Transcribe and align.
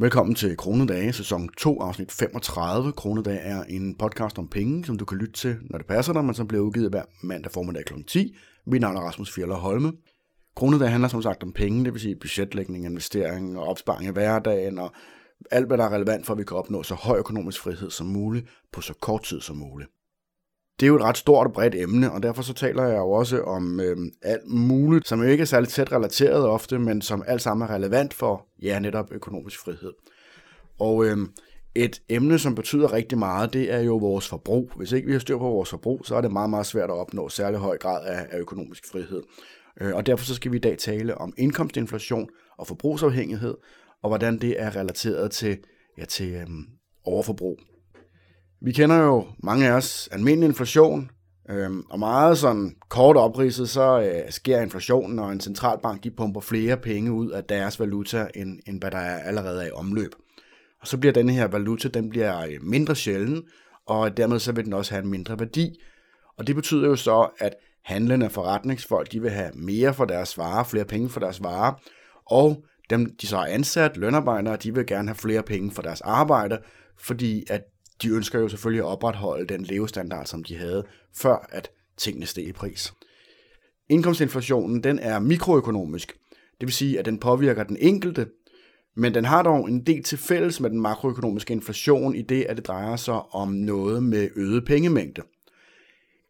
Velkommen 0.00 0.34
til 0.34 0.56
Kronedage, 0.56 1.12
sæson 1.12 1.48
2, 1.48 1.80
afsnit 1.80 2.12
35. 2.12 2.92
Kronedage 2.92 3.38
er 3.38 3.62
en 3.62 3.94
podcast 3.94 4.38
om 4.38 4.48
penge, 4.48 4.84
som 4.84 4.98
du 4.98 5.04
kan 5.04 5.18
lytte 5.18 5.32
til, 5.32 5.56
når 5.70 5.78
det 5.78 5.86
passer 5.86 6.12
dig, 6.12 6.24
men 6.24 6.34
som 6.34 6.48
bliver 6.48 6.64
udgivet 6.64 6.90
hver 6.90 7.02
mandag 7.22 7.52
formiddag 7.52 7.84
kl. 7.84 8.02
10. 8.06 8.36
Mit 8.66 8.80
navn 8.80 8.96
er 8.96 9.00
Rasmus 9.00 9.34
Fjeller 9.34 9.54
Holme. 9.54 9.92
Kronedage 10.56 10.90
handler 10.90 11.08
som 11.08 11.22
sagt 11.22 11.42
om 11.42 11.52
penge, 11.52 11.84
det 11.84 11.92
vil 11.92 12.00
sige 12.00 12.16
budgetlægning, 12.16 12.84
investering 12.84 13.58
og 13.58 13.64
opsparing 13.64 14.08
i 14.08 14.12
hverdagen, 14.12 14.78
og 14.78 14.92
alt 15.50 15.66
hvad 15.66 15.78
der 15.78 15.84
er 15.84 15.94
relevant 15.94 16.26
for, 16.26 16.32
at 16.32 16.38
vi 16.38 16.44
kan 16.44 16.56
opnå 16.56 16.82
så 16.82 16.94
høj 16.94 17.18
økonomisk 17.18 17.60
frihed 17.60 17.90
som 17.90 18.06
muligt 18.06 18.48
på 18.72 18.80
så 18.80 18.94
kort 19.00 19.22
tid 19.22 19.40
som 19.40 19.56
muligt. 19.56 19.90
Det 20.80 20.86
er 20.86 20.88
jo 20.88 20.96
et 20.96 21.02
ret 21.02 21.16
stort 21.16 21.46
og 21.46 21.52
bredt 21.52 21.74
emne, 21.74 22.12
og 22.12 22.22
derfor 22.22 22.42
så 22.42 22.54
taler 22.54 22.84
jeg 22.84 22.96
jo 22.96 23.10
også 23.10 23.42
om 23.42 23.80
øh, 23.80 23.96
alt 24.22 24.46
muligt, 24.46 25.08
som 25.08 25.22
jo 25.22 25.28
ikke 25.28 25.42
er 25.42 25.46
særligt 25.46 25.72
tæt 25.72 25.92
relateret 25.92 26.46
ofte, 26.46 26.78
men 26.78 27.02
som 27.02 27.24
alt 27.26 27.42
sammen 27.42 27.68
er 27.68 27.74
relevant 27.74 28.14
for, 28.14 28.46
ja, 28.62 28.78
netop 28.78 29.12
økonomisk 29.12 29.64
frihed. 29.64 29.92
Og 30.78 31.04
øh, 31.04 31.18
et 31.74 32.02
emne, 32.08 32.38
som 32.38 32.54
betyder 32.54 32.92
rigtig 32.92 33.18
meget, 33.18 33.52
det 33.52 33.72
er 33.72 33.80
jo 33.80 33.96
vores 33.96 34.28
forbrug. 34.28 34.72
Hvis 34.76 34.92
ikke 34.92 35.06
vi 35.06 35.12
har 35.12 35.20
styr 35.20 35.38
på 35.38 35.48
vores 35.48 35.70
forbrug, 35.70 36.00
så 36.04 36.16
er 36.16 36.20
det 36.20 36.32
meget, 36.32 36.50
meget 36.50 36.66
svært 36.66 36.90
at 36.90 36.96
opnå 36.96 37.28
særlig 37.28 37.58
høj 37.58 37.78
grad 37.78 38.06
af, 38.06 38.26
af 38.30 38.38
økonomisk 38.38 38.90
frihed. 38.92 39.22
Øh, 39.80 39.94
og 39.94 40.06
derfor 40.06 40.24
så 40.24 40.34
skal 40.34 40.52
vi 40.52 40.56
i 40.56 40.60
dag 40.60 40.78
tale 40.78 41.18
om 41.18 41.32
indkomstinflation 41.38 42.28
og 42.58 42.66
forbrugsafhængighed, 42.66 43.54
og 44.02 44.10
hvordan 44.10 44.38
det 44.38 44.62
er 44.62 44.76
relateret 44.76 45.30
til, 45.30 45.58
ja, 45.98 46.04
til 46.04 46.34
øh, 46.34 46.46
overforbrug. 47.04 47.58
Vi 48.60 48.72
kender 48.72 48.96
jo 48.96 49.26
mange 49.38 49.68
af 49.68 49.72
os 49.72 50.08
almindelig 50.12 50.48
inflation, 50.48 51.10
øhm, 51.50 51.82
og 51.90 51.98
meget 51.98 52.38
sådan 52.38 52.76
kort 52.88 53.16
opridset, 53.16 53.68
så 53.68 54.00
øh, 54.00 54.32
sker 54.32 54.60
inflationen, 54.60 55.16
når 55.16 55.28
en 55.28 55.40
centralbank 55.40 56.04
de 56.04 56.10
pumper 56.10 56.40
flere 56.40 56.76
penge 56.76 57.12
ud 57.12 57.30
af 57.30 57.44
deres 57.44 57.80
valuta, 57.80 58.26
end, 58.34 58.60
end 58.66 58.80
hvad 58.80 58.90
der 58.90 58.98
er 58.98 59.18
allerede 59.18 59.62
er 59.62 59.66
i 59.66 59.70
omløb. 59.70 60.14
Og 60.80 60.86
så 60.86 60.98
bliver 60.98 61.12
denne 61.12 61.32
her 61.32 61.46
valuta, 61.46 61.88
den 61.88 62.10
bliver 62.10 62.40
øh, 62.40 62.62
mindre 62.62 62.96
sjælden, 62.96 63.42
og 63.86 64.16
dermed 64.16 64.38
så 64.38 64.52
vil 64.52 64.64
den 64.64 64.72
også 64.72 64.94
have 64.94 65.02
en 65.02 65.10
mindre 65.10 65.38
værdi. 65.38 65.80
Og 66.38 66.46
det 66.46 66.54
betyder 66.54 66.88
jo 66.88 66.96
så, 66.96 67.28
at 67.38 67.54
handlende 67.84 68.30
forretningsfolk, 68.30 69.12
de 69.12 69.22
vil 69.22 69.30
have 69.30 69.50
mere 69.54 69.94
for 69.94 70.04
deres 70.04 70.38
varer, 70.38 70.64
flere 70.64 70.84
penge 70.84 71.08
for 71.08 71.20
deres 71.20 71.42
varer, 71.42 71.72
og 72.26 72.64
dem, 72.90 73.16
de 73.20 73.26
så 73.26 73.36
er 73.36 73.46
ansat, 73.46 73.96
lønarbejdere, 73.96 74.56
de 74.56 74.74
vil 74.74 74.86
gerne 74.86 75.08
have 75.08 75.14
flere 75.14 75.42
penge 75.42 75.70
for 75.70 75.82
deres 75.82 76.00
arbejde, 76.00 76.58
fordi 76.98 77.44
at 77.50 77.62
de 78.02 78.08
ønsker 78.08 78.38
jo 78.38 78.48
selvfølgelig 78.48 78.80
at 78.80 78.88
opretholde 78.88 79.46
den 79.46 79.64
levestandard, 79.64 80.26
som 80.26 80.44
de 80.44 80.56
havde, 80.56 80.84
før 81.14 81.48
at 81.52 81.70
tingene 81.96 82.26
steg 82.26 82.44
i 82.44 82.52
pris. 82.52 82.92
Indkomstinflationen 83.88 84.82
den 84.82 84.98
er 84.98 85.18
mikroøkonomisk, 85.18 86.12
det 86.60 86.66
vil 86.66 86.72
sige, 86.72 86.98
at 86.98 87.04
den 87.04 87.18
påvirker 87.18 87.62
den 87.62 87.76
enkelte, 87.80 88.26
men 88.96 89.14
den 89.14 89.24
har 89.24 89.42
dog 89.42 89.68
en 89.68 89.86
del 89.86 90.02
til 90.02 90.18
fælles 90.18 90.60
med 90.60 90.70
den 90.70 90.80
makroøkonomiske 90.80 91.52
inflation 91.52 92.14
i 92.14 92.22
det, 92.22 92.44
at 92.44 92.56
det 92.56 92.66
drejer 92.66 92.96
sig 92.96 93.34
om 93.34 93.48
noget 93.48 94.02
med 94.02 94.28
øget 94.36 94.64
pengemængde. 94.64 95.22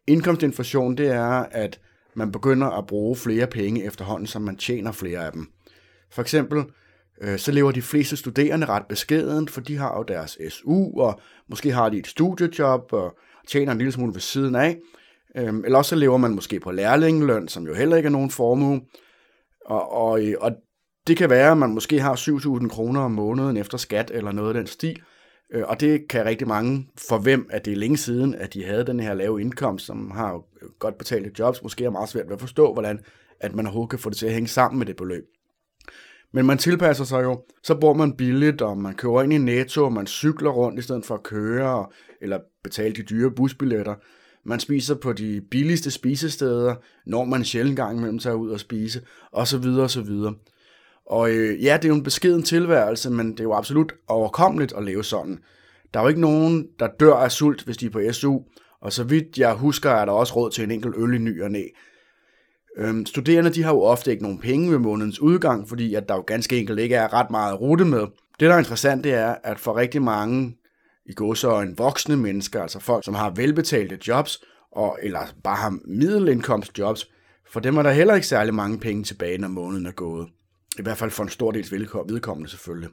Indkomstinflation 0.07 0.97
det 0.97 1.07
er, 1.07 1.45
at 1.51 1.79
man 2.13 2.31
begynder 2.31 2.67
at 2.67 2.87
bruge 2.87 3.15
flere 3.15 3.47
penge 3.47 3.83
efterhånden, 3.83 4.27
som 4.27 4.41
man 4.41 4.57
tjener 4.57 4.91
flere 4.91 5.25
af 5.25 5.31
dem. 5.31 5.47
For 6.11 6.21
eksempel 6.21 6.63
øh, 7.21 7.39
så 7.39 7.51
lever 7.51 7.71
de 7.71 7.81
fleste 7.81 8.17
studerende 8.17 8.65
ret 8.65 8.85
beskeden, 8.89 9.47
for 9.47 9.61
de 9.61 9.77
har 9.77 9.97
jo 9.97 10.03
deres 10.03 10.37
SU, 10.49 10.99
og 11.01 11.19
måske 11.49 11.71
har 11.71 11.89
de 11.89 11.97
et 11.97 12.07
studiejob 12.07 12.93
og 12.93 13.17
tjener 13.47 13.71
en 13.71 13.77
lille 13.77 13.91
smule 13.91 14.13
ved 14.13 14.21
siden 14.21 14.55
af. 14.55 14.77
Øhm, 15.37 15.65
eller 15.65 15.77
også 15.77 15.89
så 15.89 15.95
lever 15.95 16.17
man 16.17 16.35
måske 16.35 16.59
på 16.59 16.71
lærlingeløn, 16.71 17.47
som 17.47 17.67
jo 17.67 17.73
heller 17.73 17.97
ikke 17.97 18.07
er 18.07 18.11
nogen 18.11 18.31
formue. 18.31 18.81
Og, 19.65 19.91
og, 19.91 20.21
og 20.39 20.51
det 21.07 21.17
kan 21.17 21.29
være, 21.29 21.51
at 21.51 21.57
man 21.57 21.73
måske 21.73 21.99
har 21.99 22.15
7.000 22.15 22.67
kroner 22.67 23.01
om 23.01 23.11
måneden 23.11 23.57
efter 23.57 23.77
skat 23.77 24.11
eller 24.13 24.31
noget 24.31 24.47
af 24.47 24.53
den 24.53 24.67
stil. 24.67 25.01
Øh, 25.53 25.63
og 25.67 25.79
det 25.79 26.07
kan 26.07 26.25
rigtig 26.25 26.47
mange, 26.47 26.87
for 27.09 27.17
hvem 27.17 27.49
at 27.49 27.65
det 27.65 27.71
er 27.73 27.77
længe 27.77 27.97
siden, 27.97 28.35
at 28.35 28.53
de 28.53 28.65
havde 28.65 28.85
den 28.85 28.99
her 28.99 29.13
lave 29.13 29.41
indkomst, 29.41 29.85
som 29.85 30.11
har 30.11 30.41
godt 30.79 30.97
betalte 30.97 31.31
jobs, 31.39 31.63
måske 31.63 31.85
er 31.85 31.89
meget 31.89 32.09
svært 32.09 32.25
ved 32.25 32.33
at 32.33 32.41
forstå, 32.41 32.73
hvordan 32.73 32.99
at 33.39 33.55
man 33.55 33.65
overhovedet 33.65 33.89
kan 33.89 33.99
få 33.99 34.09
det 34.09 34.17
til 34.17 34.25
at 34.25 34.33
hænge 34.33 34.47
sammen 34.47 34.79
med 34.79 34.85
det 34.85 34.95
beløb. 34.95 35.23
Men 36.33 36.45
man 36.45 36.57
tilpasser 36.57 37.03
sig 37.03 37.23
jo. 37.23 37.43
Så 37.63 37.75
bor 37.75 37.93
man 37.93 38.13
billigt, 38.13 38.61
og 38.61 38.77
man 38.77 38.95
kører 38.95 39.23
ind 39.23 39.33
i 39.33 39.37
Netto, 39.37 39.85
og 39.85 39.93
man 39.93 40.07
cykler 40.07 40.49
rundt 40.49 40.79
i 40.79 40.81
stedet 40.81 41.05
for 41.05 41.15
at 41.15 41.23
køre, 41.23 41.85
eller 42.21 42.39
betale 42.63 42.95
de 42.95 43.03
dyre 43.03 43.31
busbilletter. 43.31 43.95
Man 44.45 44.59
spiser 44.59 44.95
på 44.95 45.13
de 45.13 45.41
billigste 45.51 45.91
spisesteder, 45.91 46.75
når 47.05 47.25
man 47.25 47.43
sjældent 47.43 47.75
gang 47.75 47.97
imellem 47.97 48.19
tager 48.19 48.35
ud 48.35 48.49
og 48.49 48.59
spise, 48.59 49.01
og 49.31 49.47
så 49.47 49.57
videre 49.57 49.83
og 49.83 49.89
så 49.89 50.01
videre. 50.01 50.33
Og 51.05 51.31
øh, 51.31 51.63
ja, 51.63 51.77
det 51.77 51.85
er 51.85 51.89
jo 51.89 51.95
en 51.95 52.03
beskeden 52.03 52.43
tilværelse, 52.43 53.09
men 53.09 53.31
det 53.31 53.39
er 53.39 53.43
jo 53.43 53.53
absolut 53.53 53.93
overkommeligt 54.07 54.73
at 54.77 54.83
leve 54.83 55.03
sådan. 55.03 55.39
Der 55.93 55.99
er 55.99 56.03
jo 56.03 56.09
ikke 56.09 56.21
nogen, 56.21 56.67
der 56.79 56.87
dør 56.99 57.13
af 57.13 57.31
sult, 57.31 57.63
hvis 57.63 57.77
de 57.77 57.85
er 57.85 57.89
på 57.89 58.01
SU, 58.11 58.39
og 58.81 58.93
så 58.93 59.03
vidt 59.03 59.37
jeg 59.37 59.53
husker, 59.53 59.89
er 59.89 60.05
der 60.05 60.11
også 60.11 60.35
råd 60.35 60.51
til 60.51 60.63
en 60.63 60.71
enkelt 60.71 60.95
øl 60.97 61.13
i 61.13 61.17
ny 61.17 61.43
og 61.43 61.51
næ. 61.51 61.63
Øhm, 62.77 63.05
studerende 63.05 63.49
de 63.49 63.63
har 63.63 63.73
jo 63.73 63.81
ofte 63.81 64.11
ikke 64.11 64.23
nogen 64.23 64.39
penge 64.39 64.71
ved 64.71 64.77
månedens 64.77 65.19
udgang, 65.19 65.69
fordi 65.69 65.93
at 65.95 66.09
der 66.09 66.15
jo 66.15 66.23
ganske 66.27 66.57
enkelt 66.59 66.79
ikke 66.79 66.95
er 66.95 67.13
ret 67.13 67.31
meget 67.31 67.53
at 67.53 67.61
rute 67.61 67.85
med. 67.85 67.99
Det, 68.39 68.49
der 68.49 68.53
er 68.53 68.59
interessant, 68.59 69.03
det 69.03 69.13
er, 69.13 69.35
at 69.43 69.59
for 69.59 69.77
rigtig 69.77 70.01
mange 70.01 70.55
i 71.05 71.13
går 71.13 71.33
så 71.33 71.61
en 71.61 71.77
voksne 71.77 72.17
mennesker, 72.17 72.61
altså 72.61 72.79
folk, 72.79 73.05
som 73.05 73.13
har 73.13 73.29
velbetalte 73.29 73.99
jobs, 74.07 74.43
og, 74.71 74.99
eller 75.03 75.19
bare 75.43 75.55
har 75.55 75.77
middelindkomstjobs, 75.85 77.07
for 77.51 77.59
dem 77.59 77.77
er 77.77 77.83
der 77.83 77.91
heller 77.91 78.15
ikke 78.15 78.27
særlig 78.27 78.53
mange 78.53 78.79
penge 78.79 79.03
tilbage, 79.03 79.37
når 79.37 79.47
måneden 79.47 79.85
er 79.85 79.91
gået. 79.91 80.27
I 80.79 80.81
hvert 80.81 80.97
fald 80.97 81.11
for 81.11 81.23
en 81.23 81.29
stor 81.29 81.51
dels 81.51 81.71
vedkommende 81.71 82.49
selvfølgelig. 82.49 82.89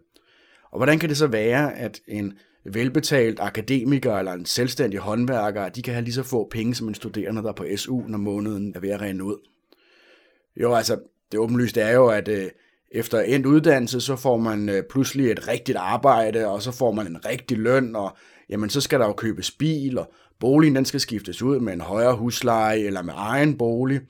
Og 0.73 0.79
hvordan 0.79 0.99
kan 0.99 1.09
det 1.09 1.17
så 1.17 1.27
være, 1.27 1.79
at 1.79 2.01
en 2.09 2.33
velbetalt 2.73 3.41
akademiker 3.41 4.17
eller 4.17 4.33
en 4.33 4.47
selvstændig 4.47 5.01
håndværker, 5.01 5.69
de 5.69 5.83
kan 5.83 5.95
have 5.95 6.05
lige 6.05 6.15
så 6.15 6.23
få 6.23 6.49
penge 6.51 6.75
som 6.75 6.89
en 6.89 6.95
studerende, 6.95 7.43
der 7.43 7.49
er 7.49 7.53
på 7.53 7.67
SU, 7.77 8.03
når 8.09 8.19
måneden 8.19 8.73
er 8.75 8.81
ved 8.81 8.91
at 8.91 9.01
rende 9.01 9.25
ud? 9.25 9.37
Jo, 10.57 10.75
altså, 10.75 10.99
det 11.33 11.41
åbenlyste 11.41 11.81
er 11.81 11.93
jo, 11.93 12.07
at 12.07 12.29
øh, 12.29 12.51
efter 12.91 13.21
endt 13.21 13.47
uddannelse, 13.47 14.01
så 14.01 14.17
får 14.17 14.37
man 14.37 14.69
øh, 14.69 14.83
pludselig 14.91 15.31
et 15.31 15.49
rigtigt 15.49 15.79
arbejde, 15.79 16.47
og 16.47 16.63
så 16.63 16.73
får 16.73 16.93
man 16.93 17.07
en 17.07 17.25
rigtig 17.27 17.59
løn, 17.59 17.97
og 17.97 18.17
jamen, 18.49 18.71
så 18.71 18.81
skal 18.81 19.01
der 19.01 19.07
jo 19.07 19.13
købes 19.13 19.51
bil, 19.51 19.99
og 19.99 20.13
boligen 20.41 20.77
den 20.77 20.85
skal 20.85 21.01
skiftes 21.01 21.43
ud 21.43 21.61
med 21.61 21.73
en 21.73 21.81
højere 21.81 22.17
husleje 22.17 22.79
eller 22.79 23.03
med 23.03 23.15
egen 23.17 23.59
bolig. 23.59 24.01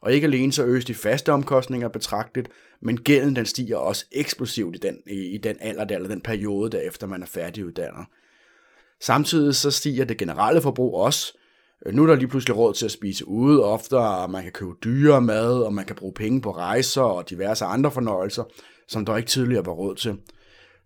Og 0.00 0.12
ikke 0.12 0.24
alene 0.24 0.52
så 0.52 0.64
øges 0.64 0.84
de 0.84 0.94
faste 0.94 1.32
omkostninger 1.32 1.88
betragtet, 1.88 2.48
men 2.82 2.96
gælden 2.96 3.36
den 3.36 3.46
stiger 3.46 3.76
også 3.76 4.04
eksplosivt 4.12 4.76
i 4.76 4.78
den, 4.78 4.98
i, 5.06 5.34
i 5.34 5.38
den 5.38 5.56
alder, 5.60 5.84
eller 5.84 6.08
den 6.08 6.20
periode, 6.20 6.70
der 6.70 6.78
efter 6.78 7.06
man 7.06 7.22
er 7.22 7.26
færdiguddannet. 7.26 8.06
Samtidig 9.00 9.54
så 9.54 9.70
stiger 9.70 10.04
det 10.04 10.18
generelle 10.18 10.60
forbrug 10.60 10.94
også, 10.94 11.38
Øh, 11.86 11.94
nu 11.94 12.02
er 12.02 12.06
der 12.06 12.14
lige 12.14 12.28
pludselig 12.28 12.56
råd 12.56 12.74
til 12.74 12.84
at 12.84 12.90
spise 12.90 13.28
ude 13.28 13.64
oftere, 13.64 14.18
og 14.18 14.30
man 14.30 14.42
kan 14.42 14.52
købe 14.52 14.72
dyre 14.84 15.20
mad, 15.20 15.62
og 15.62 15.74
man 15.74 15.84
kan 15.84 15.96
bruge 15.96 16.14
penge 16.14 16.40
på 16.40 16.50
rejser 16.50 17.02
og 17.02 17.30
diverse 17.30 17.64
andre 17.64 17.90
fornøjelser, 17.90 18.44
som 18.88 19.04
der 19.04 19.16
ikke 19.16 19.28
tidligere 19.28 19.66
var 19.66 19.72
råd 19.72 19.94
til. 19.94 20.16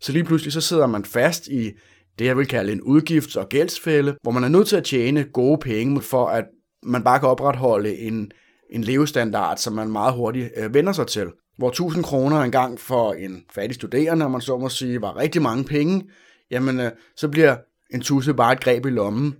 Så 0.00 0.12
lige 0.12 0.24
pludselig 0.24 0.52
så 0.52 0.60
sidder 0.60 0.86
man 0.86 1.04
fast 1.04 1.48
i 1.48 1.72
det, 2.18 2.24
jeg 2.24 2.36
vil 2.36 2.46
kalde 2.46 2.72
en 2.72 2.80
udgifts- 2.80 3.38
og 3.38 3.48
gældsfælde, 3.48 4.16
hvor 4.22 4.30
man 4.30 4.44
er 4.44 4.48
nødt 4.48 4.68
til 4.68 4.76
at 4.76 4.84
tjene 4.84 5.24
gode 5.24 5.58
penge 5.58 6.00
for, 6.00 6.26
at 6.26 6.44
man 6.82 7.04
bare 7.04 7.18
kan 7.18 7.28
opretholde 7.28 7.96
en, 7.98 8.32
en 8.70 8.84
levestandard, 8.84 9.56
som 9.56 9.72
man 9.72 9.90
meget 9.90 10.14
hurtigt 10.14 10.50
øh, 10.56 10.74
vender 10.74 10.92
sig 10.92 11.06
til. 11.06 11.26
Hvor 11.58 11.68
1000 11.68 12.04
kroner 12.04 12.40
engang 12.40 12.80
for 12.80 13.12
en 13.12 13.44
fattig 13.54 13.74
studerende, 13.74 14.24
om 14.24 14.30
man 14.30 14.40
så 14.40 14.58
må 14.58 14.68
sige, 14.68 15.02
var 15.02 15.16
rigtig 15.16 15.42
mange 15.42 15.64
penge, 15.64 16.10
jamen 16.50 16.80
øh, 16.80 16.90
så 17.16 17.28
bliver 17.28 17.56
en 17.90 18.00
tusse 18.00 18.34
bare 18.34 18.52
et 18.52 18.60
greb 18.60 18.86
i 18.86 18.90
lommen, 18.90 19.34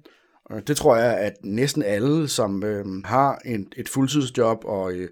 Øh, 0.53 0.62
det 0.66 0.76
tror 0.76 0.97
jeg, 0.97 1.19
at 1.19 1.32
næsten 1.44 1.82
alle, 1.82 2.28
som 2.28 2.64
øh, 2.64 2.86
har 3.04 3.41
en, 3.44 3.72
et 3.76 3.88
fuldtidsjob 3.88 4.64
og, 4.64 4.92
øh, 4.92 5.09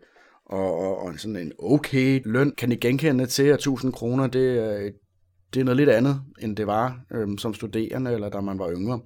og, 0.46 0.78
og, 0.78 0.98
og 0.98 1.12
sådan 1.18 1.36
en 1.36 1.52
okay 1.58 2.22
løn, 2.24 2.52
kan 2.58 2.72
I 2.72 2.76
genkende 2.76 3.26
til, 3.26 3.42
at 3.42 3.54
1000 3.54 3.92
kroner, 3.92 4.26
det, 4.26 4.40
øh, 4.40 4.92
det 5.54 5.60
er 5.60 5.64
noget 5.64 5.76
lidt 5.76 5.90
andet, 5.90 6.20
end 6.40 6.56
det 6.56 6.66
var 6.66 7.00
øh, 7.10 7.28
som 7.38 7.54
studerende, 7.54 8.12
eller 8.12 8.28
da 8.28 8.40
man 8.40 8.58
var 8.58 8.70
yngre. 8.70 9.00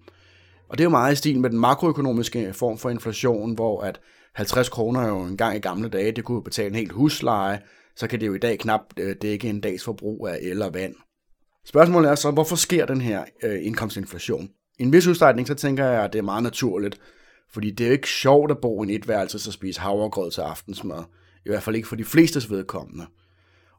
Og 0.69 0.78
det 0.78 0.81
er 0.81 0.87
jo 0.87 0.90
meget 0.90 1.12
i 1.12 1.16
stil 1.16 1.40
med 1.40 1.50
den 1.50 1.58
makroøkonomiske 1.58 2.52
form 2.52 2.78
for 2.78 2.90
inflation, 2.90 3.55
hvor 3.55 3.81
at 3.81 4.00
50 4.34 4.69
kroner 4.69 5.08
jo 5.08 5.20
en 5.20 5.37
gang 5.37 5.56
i 5.56 5.60
gamle 5.60 5.88
dage, 5.88 6.12
det 6.12 6.25
kunne 6.25 6.43
betale 6.43 6.69
en 6.69 6.75
helt 6.75 6.93
husleje, 6.93 7.60
så 7.96 8.06
kan 8.06 8.20
det 8.20 8.26
jo 8.26 8.34
i 8.34 8.38
dag 8.38 8.58
knap 8.58 8.81
øh, 8.99 9.16
dække 9.22 9.49
en 9.49 9.60
dags 9.60 9.84
forbrug 9.84 10.28
af 10.28 10.38
el 10.43 10.62
og 10.62 10.75
vand. 10.75 10.94
Spørgsmålet 11.66 12.10
er 12.10 12.14
så, 12.14 12.31
hvorfor 12.31 12.56
sker 12.56 12.87
den 12.87 13.00
her 13.00 13.25
øh, 13.43 13.66
indkomstinflation? 13.66 14.50
I 14.81 14.82
en 14.82 14.93
vis 14.93 15.06
udstrækning, 15.06 15.49
så 15.49 15.55
tænker 15.55 15.85
jeg, 15.85 16.05
at 16.05 16.12
det 16.12 16.19
er 16.19 16.23
meget 16.23 16.43
naturligt. 16.43 17.00
Fordi 17.53 17.71
det 17.71 17.85
er 17.85 17.88
jo 17.88 17.93
ikke 17.93 18.09
sjovt 18.09 18.50
at 18.50 18.59
bo 18.59 18.82
i 18.82 18.87
en 18.87 18.91
etværelse 18.91 19.49
og 19.49 19.53
spise 19.53 19.81
havregrød 19.81 20.31
til 20.31 20.41
aftensmad. 20.41 21.03
I 21.47 21.49
hvert 21.49 21.62
fald 21.62 21.77
ikke 21.77 21.88
for 21.88 21.97
de 21.97 22.05
flestes 22.05 22.50
vedkommende. 22.50 23.06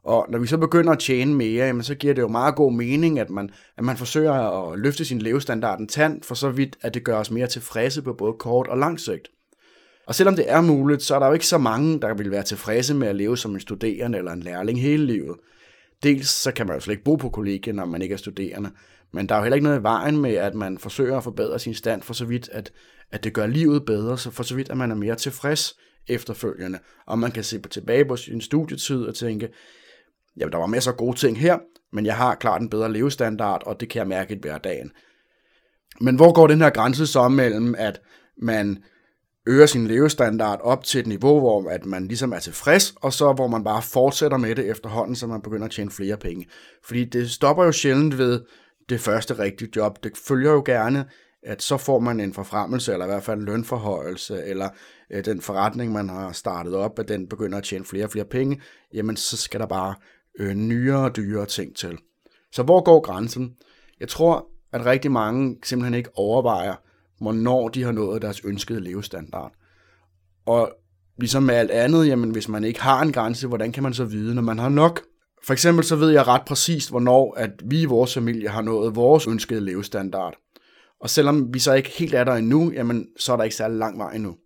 Og 0.04 0.26
når 0.28 0.38
vi 0.38 0.46
så 0.46 0.58
begynder 0.58 0.92
at 0.92 0.98
tjene 0.98 1.34
mere, 1.34 1.66
jamen, 1.66 1.82
så 1.82 1.94
giver 1.94 2.14
det 2.14 2.22
jo 2.22 2.28
meget 2.28 2.56
god 2.56 2.72
mening, 2.72 3.18
at 3.18 3.30
man, 3.30 3.50
at 3.76 3.84
man 3.84 3.96
forsøger 3.96 4.32
at 4.32 4.78
løfte 4.78 5.04
sin 5.04 5.18
levestandard 5.18 5.78
en 5.78 5.88
tand, 5.88 6.22
for 6.22 6.34
så 6.34 6.50
vidt, 6.50 6.76
at 6.80 6.94
det 6.94 7.04
gør 7.04 7.18
os 7.18 7.30
mere 7.30 7.46
tilfredse 7.46 8.02
på 8.02 8.12
både 8.12 8.32
kort 8.38 8.66
og 8.66 8.78
lang 8.78 9.00
sigt. 9.00 9.28
Og 10.06 10.14
selvom 10.14 10.36
det 10.36 10.50
er 10.50 10.60
muligt, 10.60 11.02
så 11.02 11.14
er 11.14 11.18
der 11.18 11.26
jo 11.26 11.32
ikke 11.32 11.46
så 11.46 11.58
mange, 11.58 12.00
der 12.00 12.14
vil 12.14 12.30
være 12.30 12.42
tilfredse 12.42 12.94
med 12.94 13.08
at 13.08 13.16
leve 13.16 13.38
som 13.38 13.54
en 13.54 13.60
studerende 13.60 14.18
eller 14.18 14.32
en 14.32 14.42
lærling 14.42 14.80
hele 14.80 15.06
livet. 15.06 15.36
dels 16.02 16.28
så 16.28 16.52
kan 16.52 16.66
man 16.66 16.76
jo 16.76 16.80
slet 16.80 16.92
ikke 16.92 17.04
bo 17.04 17.16
på 17.16 17.28
kollegiet, 17.28 17.74
når 17.74 17.84
man 17.84 18.02
ikke 18.02 18.12
er 18.12 18.18
studerende, 18.18 18.70
men 19.12 19.28
der 19.28 19.34
er 19.34 19.38
jo 19.38 19.44
heller 19.44 19.54
ikke 19.54 19.64
noget 19.64 19.80
i 19.80 19.82
vejen 19.82 20.16
med, 20.16 20.34
at 20.34 20.54
man 20.54 20.78
forsøger 20.78 21.16
at 21.16 21.24
forbedre 21.24 21.58
sin 21.58 21.74
stand 21.74 22.02
for 22.02 22.14
så 22.14 22.24
vidt, 22.24 22.48
at, 22.48 22.72
at 23.10 23.24
det 23.24 23.32
gør 23.32 23.46
livet 23.46 23.84
bedre, 23.84 24.18
så 24.18 24.30
for 24.30 24.42
så 24.42 24.54
vidt, 24.54 24.70
at 24.70 24.76
man 24.76 24.90
er 24.90 24.94
mere 24.94 25.14
tilfreds 25.14 25.76
efterfølgende, 26.08 26.78
og 27.06 27.18
man 27.18 27.30
kan 27.30 27.44
se 27.44 27.58
på 27.58 27.68
tilbage 27.68 28.04
på 28.04 28.16
sin 28.16 28.40
studietid 28.40 29.04
og 29.04 29.14
tænke, 29.14 29.48
ja, 30.40 30.46
der 30.46 30.58
var 30.58 30.66
masser 30.66 30.90
af 30.90 30.96
gode 30.96 31.16
ting 31.16 31.40
her, 31.40 31.58
men 31.92 32.06
jeg 32.06 32.16
har 32.16 32.34
klart 32.34 32.62
en 32.62 32.70
bedre 32.70 32.92
levestandard, 32.92 33.62
og 33.66 33.80
det 33.80 33.88
kan 33.88 33.98
jeg 33.98 34.08
mærke 34.08 34.34
i 34.34 34.38
hverdagen. 34.40 34.90
Men 36.00 36.16
hvor 36.16 36.32
går 36.32 36.46
den 36.46 36.60
her 36.60 36.70
grænse 36.70 37.06
så 37.06 37.28
mellem, 37.28 37.74
at 37.78 38.00
man 38.36 38.82
øger 39.46 39.66
sin 39.66 39.86
levestandard 39.86 40.60
op 40.62 40.84
til 40.84 41.00
et 41.00 41.06
niveau, 41.06 41.40
hvor 41.40 41.70
at 41.70 41.86
man 41.86 42.08
ligesom 42.08 42.32
er 42.32 42.38
tilfreds, 42.38 42.94
og 42.96 43.12
så 43.12 43.32
hvor 43.32 43.46
man 43.46 43.64
bare 43.64 43.82
fortsætter 43.82 44.36
med 44.36 44.54
det 44.54 44.70
efterhånden, 44.70 45.16
så 45.16 45.26
man 45.26 45.42
begynder 45.42 45.64
at 45.64 45.70
tjene 45.70 45.90
flere 45.90 46.16
penge. 46.16 46.46
Fordi 46.84 47.04
det 47.04 47.30
stopper 47.30 47.64
jo 47.64 47.72
sjældent 47.72 48.18
ved 48.18 48.40
det 48.88 49.00
første 49.00 49.38
rigtige 49.38 49.70
job. 49.76 50.04
Det 50.04 50.12
følger 50.16 50.52
jo 50.52 50.62
gerne, 50.66 51.04
at 51.42 51.62
så 51.62 51.76
får 51.76 51.98
man 51.98 52.20
en 52.20 52.34
forfremmelse, 52.34 52.92
eller 52.92 53.04
i 53.04 53.08
hvert 53.08 53.22
fald 53.22 53.38
en 53.38 53.44
lønforhøjelse, 53.44 54.44
eller 54.44 54.68
øh, 55.10 55.24
den 55.24 55.40
forretning, 55.40 55.92
man 55.92 56.08
har 56.08 56.32
startet 56.32 56.74
op, 56.74 56.98
at 56.98 57.08
den 57.08 57.28
begynder 57.28 57.58
at 57.58 57.64
tjene 57.64 57.84
flere 57.84 58.04
og 58.04 58.10
flere 58.10 58.24
penge, 58.24 58.60
jamen 58.94 59.16
så 59.16 59.36
skal 59.36 59.60
der 59.60 59.66
bare 59.66 59.94
øh, 60.38 60.54
nyere 60.54 61.04
og 61.04 61.16
dyrere 61.16 61.46
ting 61.46 61.76
til. 61.76 61.98
Så 62.52 62.62
hvor 62.62 62.82
går 62.82 63.00
grænsen? 63.00 63.54
Jeg 64.00 64.08
tror, 64.08 64.48
at 64.72 64.86
rigtig 64.86 65.12
mange 65.12 65.56
simpelthen 65.64 65.94
ikke 65.94 66.10
overvejer, 66.14 66.74
hvornår 67.20 67.68
de 67.68 67.82
har 67.82 67.92
nået 67.92 68.22
deres 68.22 68.40
ønskede 68.44 68.80
levestandard. 68.80 69.52
Og 70.46 70.72
ligesom 71.18 71.42
med 71.42 71.54
alt 71.54 71.70
andet, 71.70 72.06
jamen 72.06 72.30
hvis 72.30 72.48
man 72.48 72.64
ikke 72.64 72.82
har 72.82 73.02
en 73.02 73.12
grænse, 73.12 73.48
hvordan 73.48 73.72
kan 73.72 73.82
man 73.82 73.94
så 73.94 74.04
vide, 74.04 74.34
når 74.34 74.42
man 74.42 74.58
har 74.58 74.68
nok? 74.68 75.02
For 75.44 75.52
eksempel 75.52 75.84
så 75.84 75.96
ved 75.96 76.10
jeg 76.10 76.26
ret 76.26 76.42
præcist, 76.46 76.90
hvornår 76.90 77.34
at 77.34 77.50
vi 77.64 77.82
i 77.82 77.84
vores 77.84 78.14
familie 78.14 78.48
har 78.48 78.62
nået 78.62 78.96
vores 78.96 79.26
ønskede 79.26 79.60
levestandard. 79.60 80.34
Og 81.00 81.10
selvom 81.10 81.54
vi 81.54 81.58
så 81.58 81.72
ikke 81.72 81.90
helt 81.90 82.14
er 82.14 82.24
der 82.24 82.34
endnu, 82.34 82.72
jamen 82.72 83.06
så 83.16 83.32
er 83.32 83.36
der 83.36 83.44
ikke 83.44 83.56
særlig 83.56 83.78
lang 83.78 83.98
vej 83.98 84.14
endnu. 84.14 84.36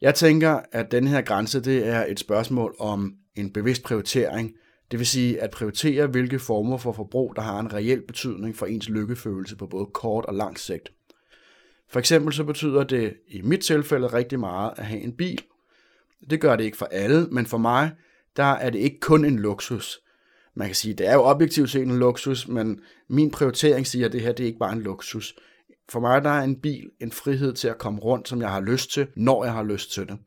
Jeg 0.00 0.14
tænker, 0.14 0.60
at 0.72 0.92
den 0.92 1.06
her 1.06 1.22
grænse, 1.22 1.60
det 1.60 1.86
er 1.86 2.04
et 2.08 2.20
spørgsmål 2.20 2.76
om 2.78 3.14
en 3.36 3.52
bevidst 3.52 3.82
prioritering. 3.82 4.52
Det 4.90 4.98
vil 4.98 5.06
sige 5.06 5.40
at 5.40 5.50
prioritere, 5.50 6.06
hvilke 6.06 6.38
former 6.38 6.76
for 6.76 6.92
forbrug, 6.92 7.36
der 7.36 7.42
har 7.42 7.60
en 7.60 7.74
reel 7.74 8.02
betydning 8.06 8.56
for 8.56 8.66
ens 8.66 8.88
lykkefølelse 8.88 9.56
på 9.56 9.66
både 9.66 9.86
kort 9.94 10.24
og 10.24 10.34
lang 10.34 10.58
sigt. 10.58 10.92
For 11.90 11.98
eksempel 11.98 12.32
så 12.32 12.44
betyder 12.44 12.84
det 12.84 13.14
i 13.28 13.42
mit 13.42 13.60
tilfælde 13.60 14.06
rigtig 14.06 14.40
meget 14.40 14.72
at 14.76 14.86
have 14.86 15.00
en 15.00 15.16
bil. 15.16 15.42
Det 16.30 16.40
gør 16.40 16.56
det 16.56 16.64
ikke 16.64 16.76
for 16.76 16.86
alle, 16.86 17.26
men 17.30 17.46
for 17.46 17.58
mig, 17.58 17.90
der 18.36 18.44
er 18.44 18.70
det 18.70 18.78
ikke 18.78 19.00
kun 19.00 19.24
en 19.24 19.38
luksus. 19.38 19.98
Man 20.56 20.68
kan 20.68 20.74
sige, 20.74 20.94
det 20.94 21.08
er 21.08 21.14
jo 21.14 21.22
objektivt 21.22 21.70
set 21.70 21.82
en 21.82 21.98
luksus, 21.98 22.48
men 22.48 22.80
min 23.08 23.30
prioritering 23.30 23.86
siger, 23.86 24.06
at 24.06 24.12
det 24.12 24.20
her 24.20 24.32
det 24.32 24.42
er 24.42 24.46
ikke 24.46 24.58
bare 24.58 24.72
en 24.72 24.82
luksus. 24.82 25.34
For 25.88 26.00
mig 26.00 26.24
der 26.24 26.30
er 26.30 26.42
en 26.42 26.56
bil 26.56 26.90
en 27.00 27.12
frihed 27.12 27.52
til 27.52 27.68
at 27.68 27.78
komme 27.78 28.00
rundt, 28.00 28.28
som 28.28 28.40
jeg 28.40 28.50
har 28.50 28.60
lyst 28.60 28.92
til, 28.92 29.06
når 29.16 29.44
jeg 29.44 29.52
har 29.52 29.62
lyst 29.62 29.92
til 29.92 30.06
det. 30.06 30.18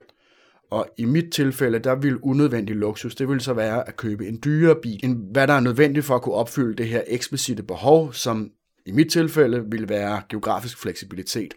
Og 0.71 0.87
i 0.97 1.05
mit 1.05 1.33
tilfælde, 1.33 1.79
der 1.79 1.95
vil 1.95 2.17
unødvendig 2.17 2.75
luksus, 2.75 3.15
det 3.15 3.29
vil 3.29 3.41
så 3.41 3.53
være 3.53 3.87
at 3.87 3.97
købe 3.97 4.27
en 4.27 4.39
dyrere 4.43 4.75
bil, 4.81 4.99
end 5.03 5.31
hvad 5.31 5.47
der 5.47 5.53
er 5.53 5.59
nødvendigt 5.59 6.05
for 6.05 6.15
at 6.15 6.21
kunne 6.21 6.35
opfylde 6.35 6.75
det 6.75 6.87
her 6.87 7.01
eksplicite 7.07 7.63
behov, 7.63 8.13
som 8.13 8.51
i 8.85 8.91
mit 8.91 9.11
tilfælde 9.11 9.65
vil 9.71 9.89
være 9.89 10.21
geografisk 10.29 10.77
fleksibilitet. 10.77 11.53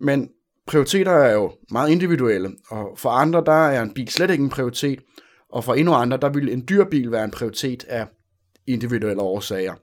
Men 0.00 0.30
prioriteter 0.66 1.12
er 1.12 1.32
jo 1.32 1.52
meget 1.70 1.90
individuelle, 1.90 2.50
og 2.68 2.98
for 2.98 3.10
andre 3.10 3.42
der 3.46 3.52
er 3.52 3.82
en 3.82 3.94
bil 3.94 4.08
slet 4.08 4.30
ikke 4.30 4.44
en 4.44 4.50
prioritet, 4.50 5.00
og 5.52 5.64
for 5.64 5.74
endnu 5.74 5.94
andre 5.94 6.16
der 6.16 6.28
vil 6.28 6.52
en 6.52 6.64
dyr 6.68 6.84
bil 6.84 7.12
være 7.12 7.24
en 7.24 7.30
prioritet 7.30 7.84
af 7.84 8.06
individuelle 8.66 9.22
årsager. 9.22 9.74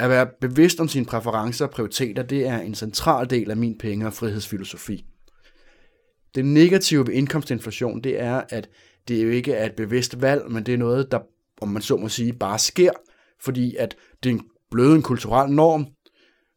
At 0.00 0.10
være 0.10 0.26
bevidst 0.40 0.80
om 0.80 0.88
sine 0.88 1.06
præferencer 1.06 1.64
og 1.64 1.70
prioriteter, 1.70 2.22
det 2.22 2.46
er 2.46 2.58
en 2.58 2.74
central 2.74 3.30
del 3.30 3.50
af 3.50 3.56
min 3.56 3.78
penge- 3.78 4.06
og 4.06 4.12
frihedsfilosofi. 4.12 5.04
Det 6.34 6.44
negative 6.44 7.06
ved 7.06 7.14
indkomstinflation, 7.14 8.00
det 8.00 8.20
er, 8.20 8.42
at 8.48 8.68
det 9.08 9.24
jo 9.24 9.28
ikke 9.28 9.52
er 9.52 9.66
et 9.66 9.76
bevidst 9.76 10.22
valg, 10.22 10.50
men 10.50 10.66
det 10.66 10.74
er 10.74 10.78
noget, 10.78 11.12
der, 11.12 11.18
om 11.60 11.68
man 11.68 11.82
så 11.82 11.96
må 11.96 12.08
sige, 12.08 12.32
bare 12.32 12.58
sker, 12.58 12.90
fordi 13.40 13.76
at 13.76 13.96
det 14.22 14.32
er 14.32 14.38
blevet 14.70 14.94
en 14.94 15.02
kulturel 15.02 15.52
norm. 15.52 15.86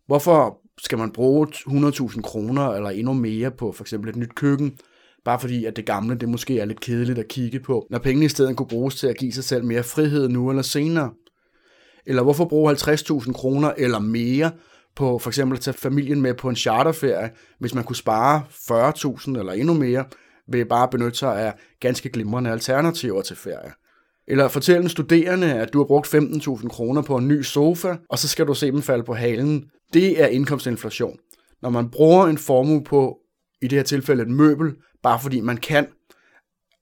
Hvorfor 0.08 0.62
skal 0.78 0.98
man 0.98 1.12
bruge 1.12 1.48
100.000 1.48 2.22
kroner 2.22 2.70
eller 2.70 2.90
endnu 2.90 3.14
mere 3.14 3.52
på 3.52 3.72
for 3.72 3.84
eksempel 3.84 4.10
et 4.10 4.16
nyt 4.16 4.36
køkken, 4.36 4.80
bare 5.26 5.40
fordi 5.40 5.66
at 5.66 5.76
det 5.76 5.86
gamle 5.86 6.16
det 6.16 6.30
måske 6.30 6.60
er 6.60 6.66
lidt 6.66 6.80
kedeligt 6.80 7.20
at 7.20 7.28
kigge 7.28 7.60
på, 7.60 7.88
når 7.90 8.00
pengene 8.00 8.26
i 8.26 8.30
stedet 8.30 8.58
kunne 8.58 8.68
bruges 8.68 8.96
til 8.96 9.08
at 9.08 9.18
give 9.18 9.34
sig 9.34 9.44
selv 9.44 9.64
mere 9.64 9.84
frihed 9.84 10.30
nu 10.30 10.50
eller 10.50 10.62
senere. 10.62 11.12
Eller 12.06 12.24
hvorfor 12.24 12.46
bruge 12.46 12.72
50.000 12.72 13.34
kroner 13.34 13.74
eller 13.78 14.00
mere 14.00 14.52
på 14.96 15.20
for 15.20 15.30
eksempel 15.30 15.58
at 15.58 15.62
tage 15.62 15.78
familien 15.78 16.22
med 16.22 16.34
på 16.34 16.50
en 16.50 16.56
charterferie, 16.56 17.30
hvis 17.60 17.74
man 17.74 17.84
kunne 17.84 17.96
spare 17.96 18.44
40.000 18.50 19.40
eller 19.40 19.54
endnu 19.54 19.74
mere 19.74 20.06
ved 20.52 20.66
bare 20.66 20.84
at 20.84 20.90
benytte 20.90 21.18
sig 21.18 21.42
af 21.42 21.54
ganske 21.80 22.10
glimrende 22.10 22.52
alternativer 22.52 23.22
til 23.22 23.36
ferie. 23.36 23.72
Eller 24.28 24.48
fortæl 24.48 24.82
en 24.82 24.90
studerende, 24.90 25.54
at 25.54 25.74
du 25.74 25.78
har 25.78 25.86
brugt 25.86 26.16
15.000 26.16 26.68
kroner 26.68 27.02
på 27.02 27.18
en 27.18 27.28
ny 27.28 27.42
sofa, 27.42 27.96
og 28.10 28.20
så 28.20 28.28
skal 28.28 28.48
du 28.48 28.54
se 28.54 28.72
dem 28.72 28.82
falde 28.82 29.04
på 29.04 29.14
halen. 29.14 29.66
Det 29.94 30.24
er 30.24 30.28
indkomstinflation. 30.28 31.18
Når 31.62 31.70
man 31.70 31.90
bruger 31.90 32.28
en 32.28 32.38
formue 32.38 32.84
på, 32.84 33.18
i 33.62 33.68
det 33.68 33.78
her 33.78 33.84
tilfælde 33.84 34.24
et 34.24 34.30
møbel, 34.30 34.74
bare 35.04 35.20
fordi 35.20 35.40
man 35.42 35.58
kan, 35.58 35.88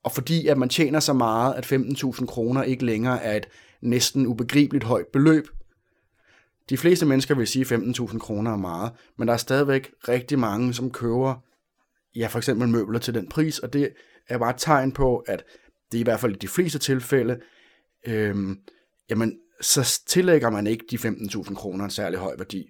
og 0.04 0.12
fordi 0.12 0.48
at 0.48 0.58
man 0.58 0.70
tjener 0.70 1.00
så 1.00 1.14
meget, 1.14 1.54
at 1.54 1.72
15.000 1.72 2.26
kroner 2.26 2.64
ikke 2.64 2.86
længere 2.86 3.24
er 3.24 3.38
et 3.38 3.48
næsten 3.82 4.28
ubegribeligt 4.28 4.84
højt 4.84 5.08
beløb. 5.14 5.48
De 6.70 6.78
fleste 6.78 7.06
mennesker 7.06 7.36
vil 7.36 7.48
sige, 7.48 7.76
at 7.76 7.82
15.000 7.82 8.18
kroner 8.18 8.52
er 8.52 8.58
meget, 8.58 8.92
men 9.18 9.28
der 9.28 9.34
er 9.34 9.38
stadigvæk 9.38 9.92
rigtig 10.08 10.40
mange, 10.40 10.74
som 10.74 10.92
køber 10.92 11.36
ja, 12.16 12.28
for 12.28 12.38
eksempel 12.38 12.68
møbler 12.68 13.00
til 13.00 13.14
den 13.14 13.30
pris, 13.30 13.60
og 13.60 13.74
det 13.74 13.94
er 14.30 14.38
bare 14.38 14.50
et 14.50 14.56
tegn 14.58 14.92
på, 14.92 15.18
at 15.18 15.44
det 15.92 15.98
er 15.98 16.02
i 16.02 16.04
hvert 16.04 16.20
fald 16.20 16.36
i 16.36 16.40
de 16.40 16.48
fleste 16.48 16.80
tilfælde, 16.80 17.40
øhm, 18.08 18.60
jamen, 19.10 19.40
så 19.62 20.02
tillægger 20.08 20.50
man 20.50 20.68
ikke 20.68 20.86
de 20.92 20.96
15.000 20.96 21.56
kroner 21.56 21.86
en 21.86 21.92
særlig 21.92 22.20
høj 22.20 22.36
værdi. 22.38 22.70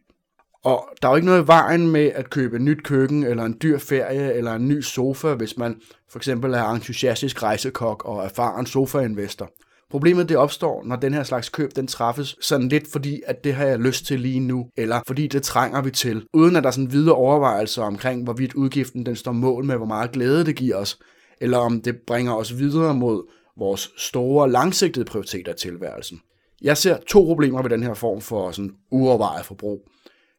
Og 0.67 0.89
der 1.01 1.07
er 1.07 1.11
jo 1.11 1.15
ikke 1.15 1.25
noget 1.25 1.43
i 1.43 1.47
vejen 1.47 1.91
med 1.91 2.11
at 2.15 2.29
købe 2.29 2.55
et 2.55 2.61
nyt 2.61 2.83
køkken, 2.83 3.23
eller 3.23 3.43
en 3.43 3.57
dyr 3.61 3.77
ferie, 3.77 4.33
eller 4.33 4.53
en 4.53 4.67
ny 4.67 4.81
sofa, 4.81 5.33
hvis 5.33 5.57
man 5.57 5.75
for 6.09 6.19
eksempel 6.19 6.53
er 6.53 6.63
entusiastisk 6.63 7.43
rejsekok 7.43 8.05
og 8.05 8.25
erfaren 8.25 8.65
sofainvestor. 8.65 9.49
Problemet 9.89 10.29
det 10.29 10.37
opstår, 10.37 10.83
når 10.85 10.95
den 10.95 11.13
her 11.13 11.23
slags 11.23 11.49
køb 11.49 11.75
den 11.75 11.87
træffes 11.87 12.37
sådan 12.41 12.69
lidt 12.69 12.91
fordi, 12.91 13.21
at 13.27 13.43
det 13.43 13.53
har 13.53 13.65
jeg 13.65 13.79
lyst 13.79 14.05
til 14.05 14.19
lige 14.19 14.39
nu, 14.39 14.69
eller 14.77 15.01
fordi 15.07 15.27
det 15.27 15.43
trænger 15.43 15.81
vi 15.81 15.91
til, 15.91 16.25
uden 16.33 16.55
at 16.55 16.63
der 16.63 16.69
er 16.69 16.71
sådan 16.71 16.91
videre 16.91 17.15
overvejelser 17.15 17.83
omkring, 17.83 18.23
hvorvidt 18.23 18.53
udgiften 18.53 19.05
den 19.05 19.15
står 19.15 19.31
mål 19.31 19.65
med, 19.65 19.75
hvor 19.75 19.85
meget 19.85 20.11
glæde 20.11 20.45
det 20.45 20.55
giver 20.55 20.75
os, 20.75 20.99
eller 21.41 21.57
om 21.57 21.81
det 21.81 21.95
bringer 22.07 22.33
os 22.33 22.57
videre 22.57 22.95
mod 22.95 23.23
vores 23.57 23.89
store 23.97 24.51
langsigtede 24.51 25.05
prioriteter 25.05 25.53
i 25.53 25.57
tilværelsen. 25.57 26.19
Jeg 26.61 26.77
ser 26.77 26.97
to 27.07 27.23
problemer 27.23 27.61
ved 27.61 27.69
den 27.69 27.83
her 27.83 27.93
form 27.93 28.21
for 28.21 28.51
sådan 28.51 28.71
uovervejet 28.91 29.45
forbrug. 29.45 29.87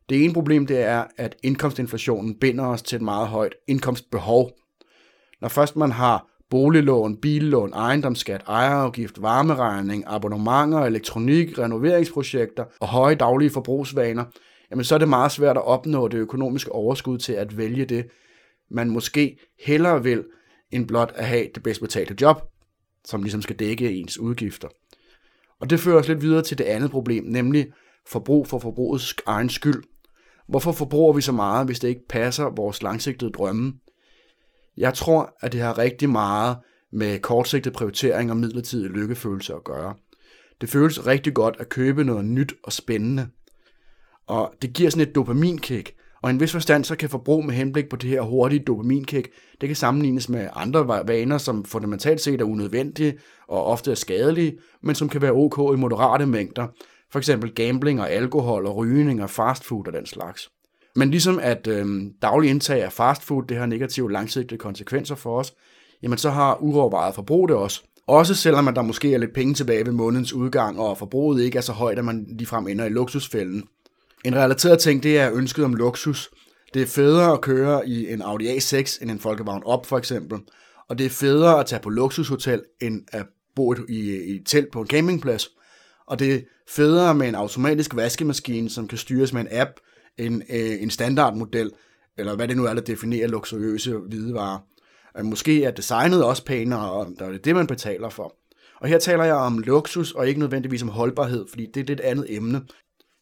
Det 0.09 0.25
ene 0.25 0.35
problem 0.35 0.67
det 0.67 0.81
er, 0.81 1.05
at 1.17 1.37
indkomstinflationen 1.43 2.35
binder 2.35 2.67
os 2.67 2.83
til 2.83 2.97
et 2.97 3.03
meget 3.03 3.29
højt 3.29 3.55
indkomstbehov. 3.67 4.51
Når 5.41 5.49
først 5.49 5.77
man 5.77 5.93
har 5.93 6.27
boliglån, 6.51 7.17
billån, 7.17 7.73
ejendomsskat, 7.73 8.43
ejerafgift, 8.47 9.23
varmeregning, 9.23 10.05
abonnementer, 10.07 10.79
elektronik, 10.79 11.59
renoveringsprojekter 11.59 12.65
og 12.81 12.89
høje 12.89 13.15
daglige 13.15 13.51
forbrugsvaner, 13.51 14.25
jamen 14.71 14.85
så 14.85 14.95
er 14.95 14.99
det 14.99 15.09
meget 15.09 15.33
svært 15.33 15.57
at 15.57 15.65
opnå 15.65 16.09
det 16.09 16.19
økonomiske 16.19 16.73
overskud 16.73 17.19
til 17.19 17.33
at 17.33 17.57
vælge 17.57 17.85
det, 17.85 18.07
man 18.71 18.91
måske 18.91 19.39
hellere 19.67 20.03
vil, 20.03 20.25
end 20.71 20.89
blot 20.89 21.13
at 21.15 21.27
have 21.27 21.49
det 21.55 21.63
bedst 21.63 21.81
betalte 21.81 22.17
job, 22.21 22.43
som 23.05 23.23
ligesom 23.23 23.43
skal 23.43 23.57
dække 23.57 23.93
ens 23.93 24.19
udgifter. 24.19 24.69
Og 25.61 25.71
det 25.71 25.81
fører 25.81 25.99
os 25.99 26.09
lidt 26.09 26.23
videre 26.23 26.43
til 26.43 26.59
det 26.59 26.65
andet 26.65 26.91
problem, 26.91 27.25
nemlig 27.25 27.67
forbrug 28.07 28.47
for 28.47 28.59
forbrugets 28.59 29.15
egen 29.27 29.49
skyld. 29.49 29.83
Hvorfor 30.49 30.73
forbruger 30.73 31.13
vi 31.13 31.21
så 31.21 31.33
meget, 31.33 31.67
hvis 31.67 31.81
det 31.81 31.89
ikke 31.89 32.09
passer 32.09 32.51
vores 32.57 32.83
langsigtede 32.83 33.31
drømme? 33.31 33.73
Jeg 34.77 34.95
tror, 34.95 35.35
at 35.41 35.53
det 35.53 35.61
har 35.61 35.79
rigtig 35.79 36.11
meget 36.11 36.57
med 36.93 37.19
kortsigtet 37.19 37.73
prioritering 37.73 38.31
og 38.31 38.37
midlertidig 38.37 38.91
lykkefølelse 38.91 39.55
at 39.55 39.65
gøre. 39.65 39.95
Det 40.61 40.69
føles 40.69 41.07
rigtig 41.07 41.35
godt 41.35 41.57
at 41.59 41.69
købe 41.69 42.05
noget 42.05 42.25
nyt 42.25 42.55
og 42.65 42.73
spændende. 42.73 43.29
Og 44.27 44.53
det 44.63 44.73
giver 44.73 44.91
sådan 44.91 45.09
et 45.09 45.15
dopaminkick, 45.15 45.93
og 46.23 46.31
i 46.31 46.33
en 46.33 46.41
vis 46.41 46.53
forstand 46.53 46.85
så 46.85 46.97
kan 46.97 47.11
forbrug 47.11 47.45
med 47.45 47.55
henblik 47.55 47.89
på 47.89 47.97
det 47.97 48.11
her 48.11 48.23
hurtige 48.23 48.65
dopaminkick, 48.65 49.29
det 49.61 49.69
kan 49.69 49.77
sammenlignes 49.77 50.29
med 50.29 50.49
andre 50.55 50.89
vaner, 51.09 51.39
som 51.39 51.65
fundamentalt 51.65 52.21
set 52.21 52.41
er 52.41 52.45
unødvendige 52.45 53.19
og 53.49 53.65
ofte 53.65 53.91
er 53.91 53.95
skadelige, 53.95 54.59
men 54.83 54.95
som 54.95 55.09
kan 55.09 55.23
være 55.23 55.33
ok 55.33 55.75
i 55.75 55.77
moderate 55.77 56.27
mængder. 56.27 56.67
For 57.13 57.19
eksempel 57.19 57.55
gambling 57.55 58.01
og 58.01 58.11
alkohol 58.11 58.67
og 58.67 58.77
rygning 58.77 59.23
og 59.23 59.31
fastfood 59.31 59.87
og 59.87 59.93
den 59.93 60.07
slags. 60.07 60.51
Men 60.97 61.11
ligesom 61.11 61.39
at 61.43 61.67
øh, 61.67 61.87
daglig 62.23 62.51
indtag 62.51 62.83
af 62.83 62.93
fastfood, 62.93 63.43
det 63.49 63.57
har 63.57 63.67
negative 63.67 64.13
langsigtede 64.13 64.59
konsekvenser 64.59 65.15
for 65.15 65.39
os, 65.39 65.55
jamen 66.03 66.19
så 66.19 66.31
har 66.31 66.63
uovervejet 66.63 67.15
forbrug 67.15 67.49
det 67.49 67.57
også. 67.57 67.83
Også 68.07 68.35
selvom 68.35 68.69
at 68.69 68.77
der 68.77 68.83
måske 68.83 69.15
er 69.15 69.19
lidt 69.19 69.35
penge 69.35 69.55
tilbage 69.55 69.87
ved 69.87 69.93
månedens 69.93 70.33
udgang, 70.33 70.81
og 70.81 70.99
forbruget 70.99 71.43
ikke 71.43 71.59
er 71.59 71.63
så 71.63 71.73
højt, 71.73 71.99
at 71.99 72.05
man 72.05 72.27
ligefrem 72.29 72.69
ender 72.69 72.85
i 72.85 72.89
luksusfælden. 72.89 73.65
En 74.25 74.37
relateret 74.37 74.79
ting, 74.79 75.03
det 75.03 75.19
er 75.19 75.33
ønsket 75.35 75.65
om 75.65 75.75
luksus. 75.75 76.31
Det 76.75 76.83
er 76.83 76.87
federe 76.87 77.33
at 77.33 77.41
køre 77.41 77.89
i 77.89 78.13
en 78.13 78.23
Audi 78.23 78.57
A6 78.57 79.03
end 79.03 79.11
en 79.11 79.21
Folkevogn 79.21 79.63
op, 79.67 79.87
for 79.87 79.99
eksempel. 79.99 80.39
Og 80.89 80.99
det 80.99 81.07
er 81.07 81.11
federe 81.11 81.61
at 81.61 81.67
tage 81.67 81.83
på 81.83 81.91
luksushotel, 81.91 82.63
end 82.81 83.03
at 83.13 83.27
bo 83.57 83.75
i, 83.75 83.99
i 84.27 84.37
et 84.37 84.43
telt 84.47 84.73
på 84.73 84.81
en 84.81 84.87
campingplads. 84.87 85.49
Og 86.09 86.19
det 86.19 86.35
er 86.35 86.41
federe 86.69 87.15
med 87.15 87.29
en 87.29 87.35
automatisk 87.35 87.97
vaskemaskine, 87.97 88.71
som 88.71 88.89
kan 88.89 88.99
styres 88.99 89.33
med 89.33 89.41
en 89.41 89.49
app, 89.51 89.71
en, 90.19 90.43
øh, 90.51 90.83
en 90.83 90.91
standardmodel, 90.91 91.71
eller 92.19 92.37
hvad 92.37 92.49
det 92.49 92.57
nu 92.57 92.65
er, 92.65 92.75
der 92.75 92.81
definerer 92.81 93.29
luksuriøse 93.29 93.97
hvidevarer. 93.97 94.59
Øh, 95.19 95.25
måske 95.25 95.65
er 95.65 95.71
designet 95.71 96.25
også 96.25 96.45
pænere, 96.45 96.93
og 96.93 97.07
det 97.19 97.35
er 97.35 97.39
det, 97.39 97.55
man 97.55 97.67
betaler 97.67 98.09
for. 98.09 98.35
Og 98.81 98.89
her 98.89 98.99
taler 98.99 99.25
jeg 99.25 99.35
om 99.35 99.59
luksus, 99.59 100.13
og 100.13 100.29
ikke 100.29 100.41
nødvendigvis 100.41 100.83
om 100.83 100.89
holdbarhed, 100.89 101.47
fordi 101.49 101.67
det 101.67 101.77
er 101.77 101.81
et 101.81 101.89
lidt 101.89 102.01
andet 102.01 102.27
emne. 102.29 102.63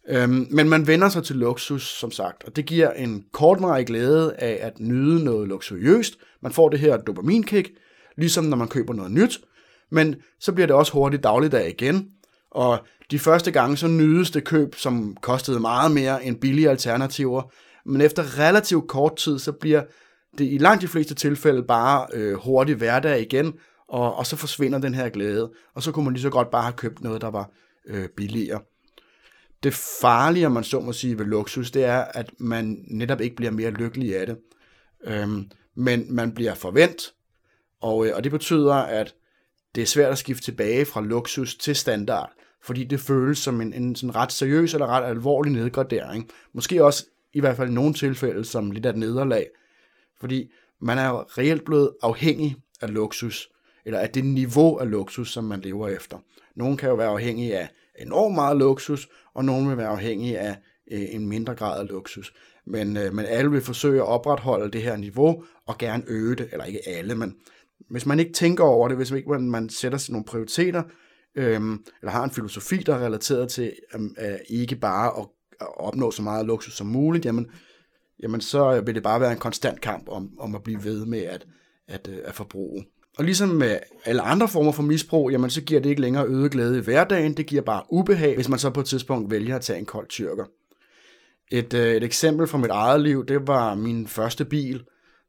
Øhm, 0.09 0.47
men 0.51 0.69
man 0.69 0.87
vender 0.87 1.09
sig 1.09 1.25
til 1.25 1.37
luksus, 1.37 1.83
som 1.83 2.11
sagt, 2.11 2.45
og 2.45 2.57
det 2.57 2.67
giver 2.67 2.91
en 2.91 3.25
kortvarig 3.33 3.87
glæde 3.87 4.35
af 4.39 4.59
at 4.63 4.81
nyde 4.81 5.25
noget 5.25 5.49
luksuriøst. 5.49 6.19
Man 6.43 6.53
får 6.53 6.69
det 6.69 6.81
her 6.81 6.97
dopaminkick, 6.97 7.71
ligesom 8.17 8.45
når 8.45 8.57
man 8.57 8.69
køber 8.69 8.95
noget 8.95 9.13
nyt, 9.13 9.41
men 9.91 10.17
så 10.41 10.53
bliver 10.53 10.67
det 10.67 10.77
også 10.77 10.93
hurtigt 10.93 11.23
dagligdag 11.23 11.69
igen, 11.69 12.09
og 12.57 12.87
de 13.11 13.19
første 13.19 13.51
gange 13.51 13.77
så 13.77 13.89
nydes 13.89 14.31
det 14.31 14.45
køb, 14.45 14.75
som 14.75 15.17
kostede 15.23 15.61
meget 15.61 15.93
mere 15.93 16.25
end 16.25 16.41
billige 16.41 16.71
alternativer, 16.71 17.53
men 17.85 18.01
efter 18.01 18.39
relativt 18.39 18.89
kort 18.89 19.17
tid, 19.17 19.39
så 19.39 19.53
bliver 19.53 19.83
det 20.39 20.53
i 20.53 20.59
langt 20.59 20.83
de 20.83 20.89
fleste 20.89 21.15
tilfælde 21.15 21.63
bare 21.63 22.07
øh, 22.13 22.35
hurtig 22.35 22.75
hverdag 22.75 23.21
igen, 23.21 23.55
og, 23.89 24.15
og 24.15 24.27
så 24.27 24.37
forsvinder 24.37 24.79
den 24.79 24.95
her 24.95 25.09
glæde, 25.09 25.53
og 25.75 25.83
så 25.83 25.93
kunne 25.93 26.05
man 26.05 26.15
lige 26.15 26.23
så 26.23 26.31
godt 26.31 26.51
bare 26.51 26.63
have 26.63 26.73
købt 26.73 27.03
noget, 27.03 27.21
der 27.21 27.31
var 27.31 27.51
øh, 27.87 28.09
billigere. 28.17 28.61
Det 29.63 29.75
farlige, 30.01 30.51
man 30.51 30.65
så 30.65 30.81
må 30.81 30.93
sige 30.93 31.19
ved 31.19 31.25
luksus, 31.25 31.71
det 31.71 31.85
er, 31.85 32.05
at 32.05 32.31
man 32.39 32.85
netop 32.89 33.21
ikke 33.21 33.37
bliver 33.37 33.53
mere 33.53 33.71
lykkelig 33.71 34.17
af 34.17 34.27
det. 34.27 34.37
Øhm, 35.07 35.51
men 35.77 36.15
man 36.15 36.33
bliver 36.33 36.55
forvent, 36.55 37.03
og, 37.83 38.07
øh, 38.07 38.17
og 38.17 38.25
det 38.25 38.33
betyder, 38.33 38.75
at 38.75 39.15
det 39.75 39.83
er 39.83 39.87
svært 39.87 40.13
at 40.13 40.19
skifte 40.19 40.45
tilbage 40.45 40.85
fra 40.85 41.01
luksus 41.01 41.57
til 41.57 41.77
standard, 41.77 42.36
fordi 42.67 42.85
det 42.85 43.01
føles 43.01 43.39
som 43.39 43.61
en, 43.61 43.73
en 43.73 43.97
sådan 43.97 44.15
ret 44.15 44.33
seriøs 44.33 44.75
eller 44.75 44.87
ret 44.87 45.05
alvorlig 45.05 45.53
nedgradering. 45.53 46.31
Måske 46.53 46.85
også 46.85 47.07
i 47.33 47.41
hvert 47.41 47.57
fald 47.57 47.71
i 47.71 47.73
nogle 47.73 47.95
tilfælde 47.95 48.45
som 48.45 48.71
lidt 48.71 48.87
af 48.87 48.91
et 48.91 48.97
nederlag, 48.97 49.47
fordi 50.21 50.53
man 50.81 50.99
er 50.99 51.09
jo 51.09 51.17
reelt 51.17 51.65
blevet 51.65 51.91
afhængig 52.03 52.57
af 52.81 52.95
luksus, 52.95 53.49
eller 53.85 53.99
af 53.99 54.11
det 54.11 54.25
niveau 54.25 54.77
af 54.77 54.91
luksus, 54.91 55.33
som 55.33 55.45
man 55.45 55.61
lever 55.61 55.89
efter. 55.89 56.19
Nogle 56.57 56.77
kan 56.77 56.89
jo 56.89 56.95
være 56.95 57.09
afhængige 57.09 57.59
af 57.59 57.69
enormt 57.99 58.35
meget 58.35 58.57
luksus, 58.57 59.09
og 59.35 59.45
nogle 59.45 59.69
vil 59.69 59.77
være 59.77 59.89
afhængige 59.89 60.39
af 60.39 60.57
øh, 60.93 61.03
en 61.11 61.29
mindre 61.29 61.55
grad 61.55 61.81
af 61.81 61.89
luksus. 61.89 62.35
Men, 62.67 62.97
øh, 62.97 63.15
men 63.15 63.25
alle 63.27 63.51
vil 63.51 63.61
forsøge 63.61 64.01
at 64.01 64.07
opretholde 64.07 64.71
det 64.71 64.83
her 64.83 64.97
niveau, 64.97 65.45
og 65.67 65.79
gerne 65.79 66.03
øge 66.07 66.37
det, 66.37 66.49
eller 66.53 66.65
ikke 66.65 66.89
alle, 66.89 67.15
men 67.15 67.35
hvis 67.91 68.07
man 68.07 68.21
ikke 68.21 68.33
tænker 68.33 68.65
over 68.65 68.89
det, 68.89 68.97
hvis 68.97 69.11
ikke 69.11 69.31
man, 69.31 69.51
man 69.51 69.69
sætter 69.69 69.99
sig 69.99 70.13
nogle 70.13 70.25
prioriteter, 70.25 70.83
øhm, 71.37 71.85
eller 72.03 72.13
har 72.13 72.25
en 72.25 72.31
filosofi, 72.31 72.77
der 72.77 72.95
er 72.95 73.05
relateret 73.05 73.49
til 73.49 73.73
øhm, 73.95 74.15
øh, 74.21 74.39
ikke 74.49 74.77
bare 74.77 75.21
at, 75.21 75.27
at 75.61 75.67
opnå 75.77 76.11
så 76.11 76.23
meget 76.23 76.47
luksus 76.47 76.77
som 76.77 76.87
muligt, 76.87 77.25
jamen, 77.25 77.51
jamen 78.23 78.41
så 78.41 78.81
vil 78.81 78.95
det 78.95 79.03
bare 79.03 79.21
være 79.21 79.33
en 79.33 79.39
konstant 79.39 79.81
kamp 79.81 80.09
om, 80.09 80.31
om 80.39 80.55
at 80.55 80.63
blive 80.63 80.85
ved 80.85 81.07
med 81.07 81.23
at, 81.23 81.47
at, 81.89 82.09
øh, 82.09 82.19
at 82.25 82.35
forbruge. 82.35 82.85
Og 83.19 83.25
ligesom 83.25 83.49
med 83.49 83.79
alle 84.05 84.23
andre 84.23 84.49
former 84.49 84.73
for 84.73 84.83
misbrug, 84.83 85.31
jamen 85.31 85.51
så 85.51 85.61
giver 85.61 85.81
det 85.81 85.91
ikke 85.91 86.03
længere 86.03 86.27
øget 86.27 86.53
glæde 86.53 86.79
i 86.79 86.83
hverdagen, 86.83 87.37
det 87.37 87.47
giver 87.47 87.63
bare 87.63 87.83
ubehag, 87.91 88.35
hvis 88.35 88.49
man 88.49 88.59
så 88.59 88.71
på 88.71 88.81
et 88.81 88.87
tidspunkt 88.87 89.31
vælger 89.31 89.57
at 89.57 89.63
tage 89.63 89.79
en 89.79 89.87
kold 89.87 90.09
tyrker. 90.09 90.45
Et, 91.53 91.75
øh, 91.75 91.95
et 91.95 92.05
eksempel 92.05 92.47
fra 92.47 92.59
mit 92.59 92.71
eget 92.71 93.01
liv, 93.01 93.27
det 93.27 93.47
var 93.47 93.75
min 93.75 94.07
første 94.07 94.45
bil. 94.45 94.85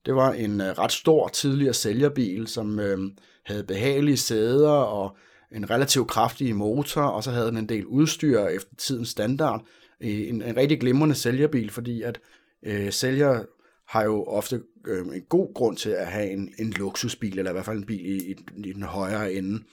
Det 0.06 0.16
var 0.16 0.32
en 0.32 0.62
øh, 0.62 0.68
ret 0.68 0.92
stor 0.92 1.28
tidligere 1.28 1.74
sælgerbil, 1.74 2.48
som 2.48 2.80
øh, 2.80 2.98
havde 3.46 3.64
behagelige 3.64 4.18
sæder 4.18 4.70
og 4.70 5.18
en 5.52 5.70
relativt 5.70 6.08
kraftig 6.08 6.56
motor, 6.56 7.02
og 7.02 7.24
så 7.24 7.32
havde 7.32 7.48
den 7.48 7.58
en 7.58 7.70
del 7.70 7.86
udstyr 7.86 8.46
efter 8.46 8.76
tidens 8.78 9.10
standard. 9.10 9.66
Øh, 10.02 10.30
en, 10.30 10.42
en 10.42 10.58
rigtig 10.58 10.80
glimrende 10.80 11.16
sælgerbil, 11.16 11.70
fordi 11.70 12.02
at 12.02 12.20
øh, 12.64 12.92
sælger 12.92 13.44
har 13.88 14.04
jo 14.04 14.24
ofte 14.24 14.62
øh, 14.88 15.06
en 15.08 15.22
god 15.30 15.54
grund 15.54 15.78
til 15.78 15.90
at 15.90 16.08
have 16.08 16.32
en, 16.32 16.54
en 16.60 16.70
luksusbil, 16.70 17.40
eller 17.40 17.52
i 17.52 17.54
hvert 17.54 17.66
fald 17.66 17.78
en 17.78 17.86
bil 17.86 18.06
i, 18.06 18.32
i, 18.32 18.36
i 18.70 18.74
den 18.74 18.84
højere 18.84 19.34
ende, 19.34 19.64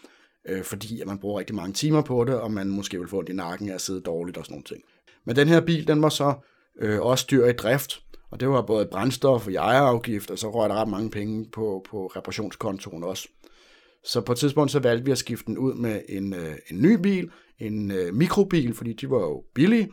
øh, 0.48 0.62
fordi 0.62 1.00
at 1.00 1.06
man 1.06 1.18
bruger 1.18 1.38
rigtig 1.38 1.56
mange 1.56 1.72
timer 1.72 2.02
på 2.02 2.24
det, 2.24 2.34
og 2.34 2.50
man 2.50 2.68
måske 2.68 2.98
vil 2.98 3.08
få 3.08 3.18
ondt 3.18 3.28
i 3.28 3.32
nakken 3.32 3.68
af 3.68 3.74
at 3.74 3.80
sidde 3.80 4.00
dårligt 4.00 4.36
og 4.36 4.44
sådan 4.44 4.52
nogle 4.52 4.64
ting. 4.64 4.82
Men 5.24 5.36
den 5.36 5.48
her 5.48 5.60
bil, 5.60 5.88
den 5.88 6.02
var 6.02 6.08
så 6.08 6.34
øh, 6.80 7.00
også 7.00 7.26
dyr 7.30 7.46
i 7.46 7.52
drift, 7.52 8.02
og 8.30 8.40
det 8.40 8.48
var 8.48 8.62
både 8.62 8.86
brændstof 8.86 9.46
og 9.46 9.52
ejerafgift, 9.52 10.30
og 10.30 10.38
så 10.38 10.50
røg 10.50 10.70
der 10.70 10.74
ret 10.74 10.88
mange 10.88 11.10
penge 11.10 11.46
på, 11.52 11.86
på 11.90 12.06
reparationskontoen 12.06 13.04
også. 13.04 13.28
Så 14.04 14.20
på 14.20 14.32
et 14.32 14.38
tidspunkt 14.38 14.72
så 14.72 14.78
valgte 14.78 15.04
vi 15.04 15.10
at 15.10 15.18
skifte 15.18 15.46
den 15.46 15.58
ud 15.58 15.74
med 15.74 16.00
en, 16.08 16.34
øh, 16.34 16.56
en 16.70 16.82
ny 16.82 17.00
bil, 17.02 17.30
en 17.58 17.90
øh, 17.90 18.14
mikrobil, 18.14 18.74
fordi 18.74 18.92
de 18.92 19.10
var 19.10 19.20
jo 19.20 19.44
billige, 19.54 19.90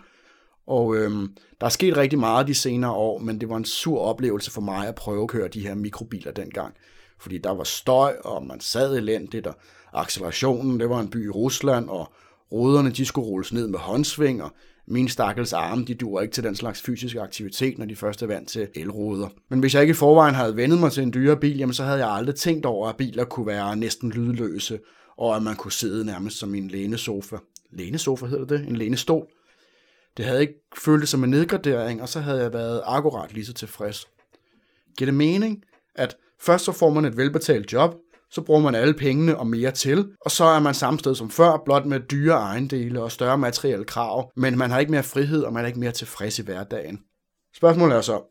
og 0.68 0.96
øhm, 0.96 1.36
der 1.60 1.66
er 1.66 1.70
sket 1.70 1.98
rigtig 1.98 2.20
meget 2.20 2.48
de 2.48 2.54
senere 2.54 2.92
år, 2.92 3.20
men 3.20 3.42
det 3.42 3.50
var 3.50 3.58
en 3.58 3.66
sur 3.66 4.00
oplevelse 4.00 4.52
for 4.52 4.62
mig 4.62 4.88
at 4.88 4.96
prøve 4.96 5.24
at 5.24 5.30
køre 5.30 5.48
de 5.48 5.68
her 5.68 5.76
mikrobiler 5.76 6.32
dengang. 6.32 6.74
Fordi 7.20 7.38
der 7.38 7.52
var 7.52 7.64
støj, 7.64 8.16
og 8.24 8.46
man 8.46 8.60
sad 8.60 8.98
elendigt, 8.98 9.48
og 9.48 9.56
accelerationen, 9.94 10.80
det 10.80 10.90
var 10.90 11.00
en 11.00 11.10
by 11.10 11.26
i 11.26 11.30
Rusland, 11.30 11.90
og 11.90 12.14
ruderne, 12.52 12.92
de 12.92 13.06
skulle 13.06 13.28
rulles 13.28 13.54
ned 13.54 13.68
med 13.68 13.80
håndsvinger. 13.80 14.50
Min 14.88 15.10
stakkels 15.10 15.54
arme, 15.54 15.86
de 15.86 15.96
duer 15.96 16.22
ikke 16.22 16.34
til 16.34 16.44
den 16.44 16.56
slags 16.56 16.82
fysisk 16.82 17.16
aktivitet, 17.16 17.78
når 17.78 17.86
de 17.86 17.96
først 17.96 18.22
er 18.22 18.28
vant 18.28 18.50
til 18.50 18.68
elruder. 18.76 19.30
Men 19.50 19.60
hvis 19.60 19.74
jeg 19.74 19.82
ikke 19.82 19.92
i 19.92 19.94
forvejen 19.94 20.36
havde 20.36 20.56
vendet 20.56 20.80
mig 20.80 20.92
til 20.92 21.04
en 21.04 21.14
dyre 21.14 21.38
bil, 21.38 21.58
jamen 21.58 21.74
så 21.74 21.84
havde 21.84 22.00
jeg 22.00 22.10
aldrig 22.10 22.36
tænkt 22.36 22.66
over, 22.66 22.90
at 22.90 22.98
biler 22.98 23.24
kunne 23.24 23.48
være 23.48 23.76
næsten 23.76 24.10
lydløse, 24.10 24.80
og 25.18 25.36
at 25.36 25.44
man 25.44 25.56
kunne 25.56 25.72
sidde 25.72 26.06
nærmest 26.06 26.38
som 26.38 26.56
i 26.56 26.58
en 26.58 26.68
lænesofa. 26.68 27.38
Lænesofa 27.72 28.26
hedder 28.26 28.46
det? 28.46 28.68
En 28.68 28.76
lænestol? 28.76 29.28
Det 30.18 30.26
havde 30.26 30.42
ikke 30.42 30.54
føltes 30.78 31.10
som 31.10 31.24
en 31.24 31.30
nedgradering, 31.30 32.02
og 32.02 32.10
så 32.10 32.20
havde 32.20 32.42
jeg 32.42 32.54
været 32.54 32.82
akkurat 32.86 33.34
lige 33.34 33.46
så 33.46 33.54
tilfreds. 33.54 34.08
Giver 34.98 35.06
det 35.06 35.14
mening, 35.14 35.64
at 35.96 36.16
først 36.40 36.66
så 36.66 36.72
får 36.72 36.90
man 36.90 37.06
et 37.06 37.18
velbetalt 37.18 37.74
job, 37.74 37.96
så 38.32 38.42
bruger 38.42 38.62
man 38.62 38.76
alle 38.76 38.94
pengene 38.94 39.38
og 39.38 39.48
mere 39.48 39.72
til, 39.72 40.12
og 40.22 40.32
så 40.32 40.44
er 40.44 40.60
man 40.60 40.74
samme 40.74 41.00
sted 41.00 41.16
som 41.16 41.30
før, 41.30 41.62
blot 41.66 41.86
med 41.86 42.00
dyre 42.00 42.36
ejendele 42.36 43.02
og 43.02 43.12
større 43.12 43.38
materielle 43.38 43.86
krav, 43.86 44.32
men 44.36 44.58
man 44.58 44.72
har 44.72 44.80
ikke 44.80 44.92
mere 44.92 45.04
frihed, 45.04 45.44
og 45.44 45.54
man 45.54 45.64
er 45.64 45.68
ikke 45.68 45.80
mere 45.80 45.92
tilfreds 45.92 46.40
i 46.40 46.44
hverdagen. 46.44 47.00
Spørgsmålet 47.56 47.98
er 47.98 48.02
så, 48.02 48.24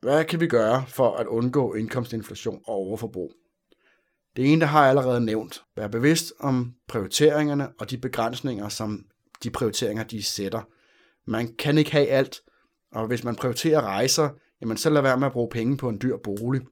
hvad 0.00 0.24
kan 0.24 0.40
vi 0.40 0.46
gøre 0.46 0.84
for 0.88 1.16
at 1.16 1.26
undgå 1.26 1.74
indkomstinflation 1.74 2.60
og 2.66 2.74
overforbrug? 2.74 3.32
Det 4.36 4.52
ene, 4.52 4.60
der 4.60 4.66
har 4.66 4.80
jeg 4.80 4.90
allerede 4.90 5.20
nævnt. 5.20 5.62
Vær 5.76 5.88
bevidst 5.88 6.32
om 6.40 6.74
prioriteringerne 6.88 7.68
og 7.80 7.90
de 7.90 7.98
begrænsninger, 7.98 8.68
som 8.68 9.04
de 9.42 9.50
prioriteringer, 9.50 10.04
de 10.04 10.22
sætter. 10.22 10.62
Man 11.30 11.54
kan 11.58 11.78
ikke 11.78 11.92
have 11.92 12.08
alt, 12.08 12.40
og 12.92 13.06
hvis 13.06 13.24
man 13.24 13.36
prioriterer 13.36 13.80
rejser, 13.80 14.28
jamen 14.60 14.76
så 14.76 14.90
lad 14.90 15.02
være 15.02 15.18
med 15.18 15.26
at 15.26 15.32
bruge 15.32 15.48
penge 15.50 15.76
på 15.76 15.88
en 15.88 15.98
dyr 16.02 16.16
bolig. 16.24 16.62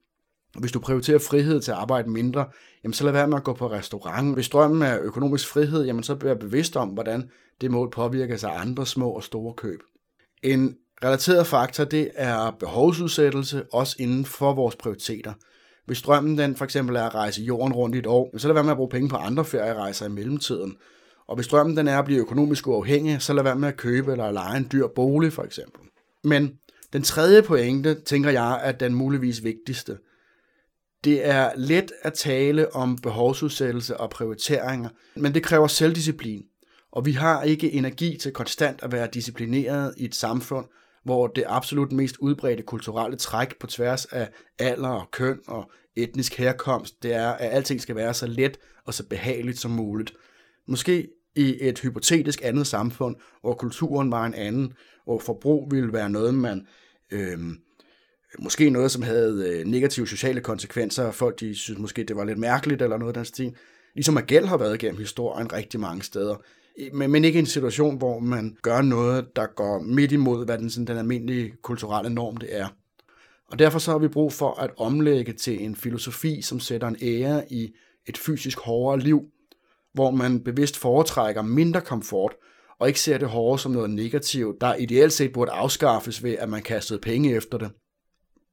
Hvis 0.59 0.73
du 0.73 0.81
prioriterer 0.81 1.19
frihed 1.19 1.61
til 1.61 1.71
at 1.71 1.77
arbejde 1.77 2.11
mindre, 2.11 2.47
jamen 2.85 2.93
så 2.93 3.05
lad 3.05 3.13
være 3.13 3.29
med 3.29 3.37
at 3.37 3.45
gå 3.45 3.53
på 3.53 3.71
restaurant. 3.71 4.35
Hvis 4.35 4.49
drømmen 4.49 4.83
er 4.83 4.99
økonomisk 5.03 5.49
frihed, 5.49 5.85
jamen 5.85 6.03
så 6.03 6.15
vær 6.15 6.35
bevidst 6.35 6.77
om, 6.77 6.89
hvordan 6.89 7.31
det 7.61 7.71
mål 7.71 7.91
påvirker 7.91 8.37
sig 8.37 8.53
af 8.53 8.61
andre 8.61 8.87
små 8.87 9.11
og 9.11 9.23
store 9.23 9.55
køb. 9.55 9.81
En 10.43 10.77
relateret 11.05 11.47
faktor, 11.47 11.85
det 11.85 12.11
er 12.15 12.51
behovsudsættelse, 12.51 13.65
også 13.73 13.97
inden 13.99 14.25
for 14.25 14.55
vores 14.55 14.77
prioriteter. 14.77 15.33
Hvis 15.87 16.03
drømmen 16.03 16.39
den 16.39 16.57
for 16.57 16.65
eksempel 16.65 16.97
er 16.97 17.03
at 17.03 17.15
rejse 17.15 17.43
jorden 17.43 17.73
rundt 17.73 17.97
i 17.97 17.99
et 17.99 18.07
år, 18.07 18.39
så 18.39 18.49
lad 18.49 18.55
være 18.55 18.65
med 18.65 18.71
at 18.71 18.77
bruge 18.77 18.91
penge 18.91 19.09
på 19.09 19.17
andre 19.17 19.45
ferierejser 19.45 20.07
i 20.07 20.09
mellemtiden. 20.09 20.77
Og 21.29 21.35
hvis 21.35 21.49
drømmen 21.49 21.77
den 21.77 21.89
er 21.89 21.99
at 21.99 22.05
blive 22.05 22.21
økonomisk 22.21 22.67
uafhængig, 22.67 23.23
så 23.23 23.33
lad 23.33 23.43
være 23.43 23.57
med 23.57 23.69
at 23.69 23.77
købe 23.77 24.13
eller 24.13 24.31
lege 24.31 24.57
en 24.57 24.69
dyr 24.73 24.87
bolig 24.87 25.33
for 25.33 25.43
eksempel. 25.43 25.81
Men 26.25 26.53
den 26.93 27.03
tredje 27.03 27.43
pointe, 27.43 27.95
tænker 27.95 28.31
jeg, 28.31 28.61
er 28.63 28.73
den 28.73 28.95
muligvis 28.95 29.45
vigtigste. 29.45 29.99
Det 31.05 31.26
er 31.26 31.50
let 31.57 31.93
at 32.03 32.12
tale 32.12 32.75
om 32.75 32.97
behovsudsættelse 32.97 33.97
og 33.97 34.11
prioriteringer, 34.11 34.88
men 35.17 35.35
det 35.35 35.43
kræver 35.43 35.67
selvdisciplin. 35.67 36.43
Og 36.93 37.07
vi 37.07 37.12
har 37.12 37.43
ikke 37.43 37.73
energi 37.73 38.17
til 38.17 38.33
konstant 38.33 38.83
at 38.83 38.93
være 38.93 39.09
disciplineret 39.15 39.95
i 39.97 40.05
et 40.05 40.15
samfund, 40.15 40.67
hvor 41.05 41.26
det 41.26 41.45
absolut 41.47 41.93
mest 41.93 42.17
udbredte 42.17 42.62
kulturelle 42.62 43.17
træk 43.17 43.59
på 43.61 43.67
tværs 43.67 44.05
af 44.05 44.29
alder 44.59 44.88
og 44.88 45.11
køn 45.11 45.38
og 45.47 45.71
etnisk 45.97 46.35
herkomst, 46.35 47.03
det 47.03 47.15
er, 47.15 47.29
at 47.29 47.50
alting 47.53 47.81
skal 47.81 47.97
være 47.97 48.15
så 48.15 48.26
let 48.26 48.59
og 48.85 48.95
så 48.95 49.09
behageligt 49.09 49.59
som 49.59 49.71
muligt. 49.71 50.15
Måske 50.69 51.09
i 51.37 51.57
et 51.61 51.79
hypotetisk 51.79 52.41
andet 52.45 52.67
samfund, 52.67 53.17
hvor 53.41 53.55
kulturen 53.55 54.11
var 54.11 54.26
en 54.26 54.35
anden, 54.35 54.73
hvor 55.05 55.19
forbrug 55.19 55.71
ville 55.71 55.93
være 55.93 56.11
noget, 56.11 56.35
man 56.35 56.67
øh, 57.11 57.38
måske 58.38 58.71
noget, 58.71 58.90
som 58.90 59.02
havde 59.02 59.49
øh, 59.49 59.66
negative 59.66 60.09
sociale 60.09 60.40
konsekvenser, 60.40 61.11
folk 61.11 61.40
de 61.40 61.54
synes 61.54 61.80
måske, 61.80 62.04
det 62.04 62.16
var 62.16 62.25
lidt 62.25 62.38
mærkeligt 62.38 62.83
eller 62.83 62.97
noget 62.97 63.11
af 63.11 63.14
den 63.14 63.25
stil, 63.25 63.54
Ligesom 63.97 64.16
at 64.16 64.26
gæld 64.26 64.47
har 64.47 64.56
været 64.56 64.75
igennem 64.75 65.00
historien 65.00 65.52
rigtig 65.52 65.80
mange 65.80 66.02
steder. 66.02 66.37
Men, 66.92 67.11
men 67.11 67.25
ikke 67.25 67.38
en 67.38 67.47
situation, 67.47 67.99
hvor 67.99 68.18
man 68.18 68.56
gør 68.62 68.83
noget, 68.83 69.37
der 69.37 69.47
går 69.47 69.80
midt 69.80 70.12
imod, 70.12 70.45
hvad 70.45 70.59
den, 70.59 70.71
sådan, 70.71 70.87
den 70.87 70.97
almindelige 70.97 71.52
kulturelle 71.62 72.11
norm 72.11 72.37
det 72.37 72.56
er. 72.56 72.68
Og 73.50 73.59
derfor 73.59 73.78
så 73.78 73.90
har 73.90 73.99
vi 73.99 74.09
brug 74.09 74.33
for 74.33 74.61
at 74.61 74.71
omlægge 74.76 75.33
til 75.33 75.64
en 75.64 75.76
filosofi, 75.76 76.42
som 76.42 76.61
sætter 76.61 76.88
en 76.88 76.97
ære 77.02 77.52
i 77.52 77.75
et 78.06 78.18
fysisk 78.18 78.59
hårdere 78.59 79.00
liv, 79.00 79.23
hvor 79.95 80.11
man 80.11 80.40
bevidst 80.40 80.76
foretrækker 80.76 81.42
mindre 81.42 81.80
komfort, 81.80 82.35
og 82.80 82.88
ikke 82.88 83.00
ser 83.00 83.18
det 83.18 83.28
hårde 83.28 83.62
som 83.62 83.73
noget 83.73 83.90
negativt, 83.90 84.61
der 84.61 84.75
ideelt 84.75 85.12
set 85.12 85.33
burde 85.33 85.52
afskaffes 85.52 86.23
ved, 86.23 86.37
at 86.38 86.49
man 86.49 86.62
kastede 86.62 86.99
penge 86.99 87.35
efter 87.35 87.59
det. 87.59 87.71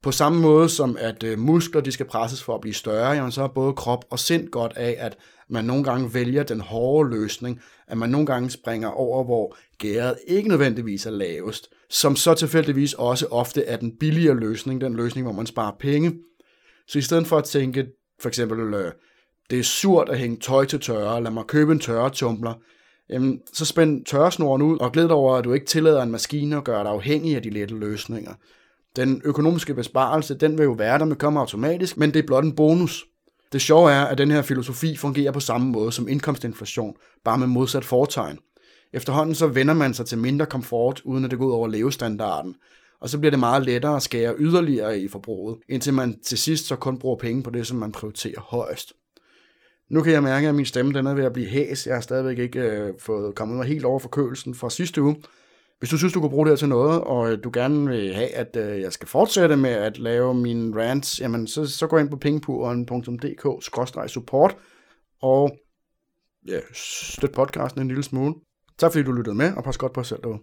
På 0.04 0.12
samme 0.12 0.42
måde 0.42 0.70
som 0.70 0.98
at 1.00 1.24
øh, 1.24 1.40
muskler 1.40 1.82
de 1.82 1.92
skal 1.92 2.06
presses 2.06 2.44
for 2.44 2.56
at 2.56 2.62
blive 2.62 2.74
større, 2.74 3.12
jamen 3.12 3.32
så 3.32 3.44
er 3.44 3.48
både 3.48 3.74
krop 3.74 4.06
og 4.10 4.20
sind 4.20 4.48
godt 4.48 4.74
af, 4.76 4.96
at 5.00 5.18
man 5.50 5.66
nogle 5.66 5.84
gange 5.84 6.14
vælger 6.14 6.44
den 6.44 6.62
hårde 6.62 7.10
løsning, 7.10 7.62
at 7.88 7.98
man 7.98 8.10
nogle 8.10 8.26
gange 8.26 8.50
springer 8.50 8.90
over, 8.90 9.24
hvor 9.24 9.56
gæret 9.78 10.16
ikke 10.28 10.50
nødvendigvis 10.50 11.06
er 11.06 11.12
lavest, 11.12 11.70
som 11.90 12.16
så 12.16 12.34
tilfældigvis 12.34 12.94
også 12.94 13.28
ofte 13.32 13.66
er 13.66 13.78
den 13.78 13.98
billigere 14.00 14.36
løsning, 14.36 14.82
den 14.82 14.96
løsning, 14.96 15.28
hvor 15.28 15.36
man 15.36 15.46
sparer 15.46 15.76
penge. 15.80 16.14
Så 16.88 17.00
i 17.00 17.02
stedet 17.02 17.28
for 17.28 17.38
at 17.38 17.44
tænke, 17.44 17.88
for 18.22 18.28
eksempel, 18.28 18.74
øh, 18.74 18.92
det 19.50 19.60
er 19.60 19.64
surt 19.64 20.10
at 20.10 20.18
hænge 20.18 20.38
tøj 20.38 20.66
til 20.66 20.80
tørre, 20.80 21.24
lad 21.24 21.32
mig 21.32 21.46
købe 21.48 21.72
en 21.72 21.80
tørretumbler, 21.80 22.54
jamen, 23.10 23.40
så 23.54 23.66
spænd 23.66 24.06
tørresnoren 24.06 24.62
ud 24.62 24.80
og 24.80 24.92
glæd 24.92 25.04
dig 25.04 25.16
over, 25.16 25.36
at 25.36 25.44
du 25.44 25.54
ikke 25.54 25.66
tillader 25.66 26.04
en 26.04 26.12
maskine 26.12 26.58
at 26.58 26.64
gøre 26.64 26.84
dig 26.84 26.92
afhængig 26.92 27.36
af 27.36 27.42
de 27.42 27.50
lette 27.50 27.76
løsninger. 27.76 28.34
Den 28.96 29.22
økonomiske 29.26 29.74
besparelse, 29.74 30.36
den 30.36 30.58
vil 30.58 30.64
jo 30.64 30.72
være 30.72 31.00
der, 31.00 31.06
med 31.06 31.16
kommer 31.16 31.40
automatisk, 31.40 31.98
men 31.98 32.14
det 32.14 32.20
er 32.20 32.28
blot 32.28 32.44
en 32.44 32.56
bonus. 32.56 33.06
Det 33.54 33.62
sjove 33.62 33.92
er, 33.92 34.06
at 34.06 34.18
den 34.18 34.32
her 34.32 34.42
filosofi 34.42 34.98
fungerer 34.98 35.32
på 35.32 35.40
samme 35.40 35.72
måde 35.72 35.92
som 35.92 36.08
indkomstinflation, 36.08 36.96
bare 37.24 37.38
med 37.38 37.48
modsat 37.48 37.86
fortegn. 37.86 38.40
Efterhånden 38.94 39.36
så 39.36 39.48
vender 39.48 39.74
man 39.74 39.94
sig 39.94 40.06
til 40.06 40.18
mindre 40.18 40.46
komfort, 40.46 41.02
uden 41.06 41.26
at 41.26 41.32
det 41.32 41.40
går 41.40 41.46
ud 41.46 41.52
over 41.52 41.68
levestandarden. 41.68 42.56
Og 43.02 43.10
så 43.10 43.20
bliver 43.20 43.32
det 43.32 43.40
meget 43.40 43.66
lettere 43.66 43.96
at 43.96 44.04
skære 44.04 44.36
yderligere 44.38 45.00
i 45.00 45.08
forbruget, 45.08 45.58
indtil 45.70 45.94
man 45.94 46.20
til 46.20 46.38
sidst 46.38 46.66
så 46.66 46.76
kun 46.76 47.00
bruger 47.00 47.18
penge 47.18 47.44
på 47.44 47.50
det, 47.50 47.68
som 47.68 47.78
man 47.78 47.92
prioriterer 47.92 48.42
højst. 48.42 48.94
Nu 49.90 50.04
kan 50.04 50.14
jeg 50.14 50.24
mærke, 50.24 50.48
at 50.48 50.56
min 50.56 50.66
stemme 50.66 50.94
den 50.94 51.08
er 51.08 51.14
ved 51.14 51.24
at 51.24 51.34
blive 51.34 51.48
hæs. 51.48 51.88
Jeg 51.88 51.96
har 51.96 52.02
stadigvæk 52.02 52.40
ikke 52.40 52.60
øh, 52.60 52.94
fået 53.00 53.36
kommet 53.36 53.58
mig 53.58 53.68
helt 53.68 53.86
over 53.86 54.00
forkølelsen 54.00 54.56
fra 54.56 54.70
sidste 54.70 55.02
uge. 55.02 55.16
Hvis 55.84 55.90
du 55.90 55.98
synes, 55.98 56.14
du 56.14 56.20
kunne 56.20 56.30
bruge 56.30 56.46
det 56.46 56.52
her 56.52 56.58
til 56.58 56.70
noget, 56.70 57.02
og 57.02 57.44
du 57.44 57.52
gerne 57.54 57.88
vil 57.88 58.14
have, 58.14 58.30
at 58.30 58.56
øh, 58.56 58.82
jeg 58.82 58.94
skal 58.94 59.08
fortsætte 59.08 59.58
med 59.58 59.70
at 59.70 60.00
lave 60.00 60.34
mine 60.34 60.82
rants, 60.82 61.22
jamen 61.22 61.48
så, 61.48 61.66
så 61.66 61.88
gå 61.88 61.98
ind 61.98 62.10
på 62.10 62.18
pengepuren.dk-support 62.18 64.58
og 65.22 65.58
ja, 66.48 66.60
støt 66.74 67.32
podcasten 67.32 67.82
en 67.82 67.88
lille 67.88 68.04
smule. 68.04 68.36
Tak 68.78 68.92
fordi 68.92 69.04
du 69.04 69.12
lyttede 69.12 69.36
med, 69.36 69.54
og 69.58 69.64
pas 69.64 69.78
godt 69.78 69.94
på 69.94 70.00
jer 70.00 70.04
selv 70.04 70.20
derude. 70.24 70.40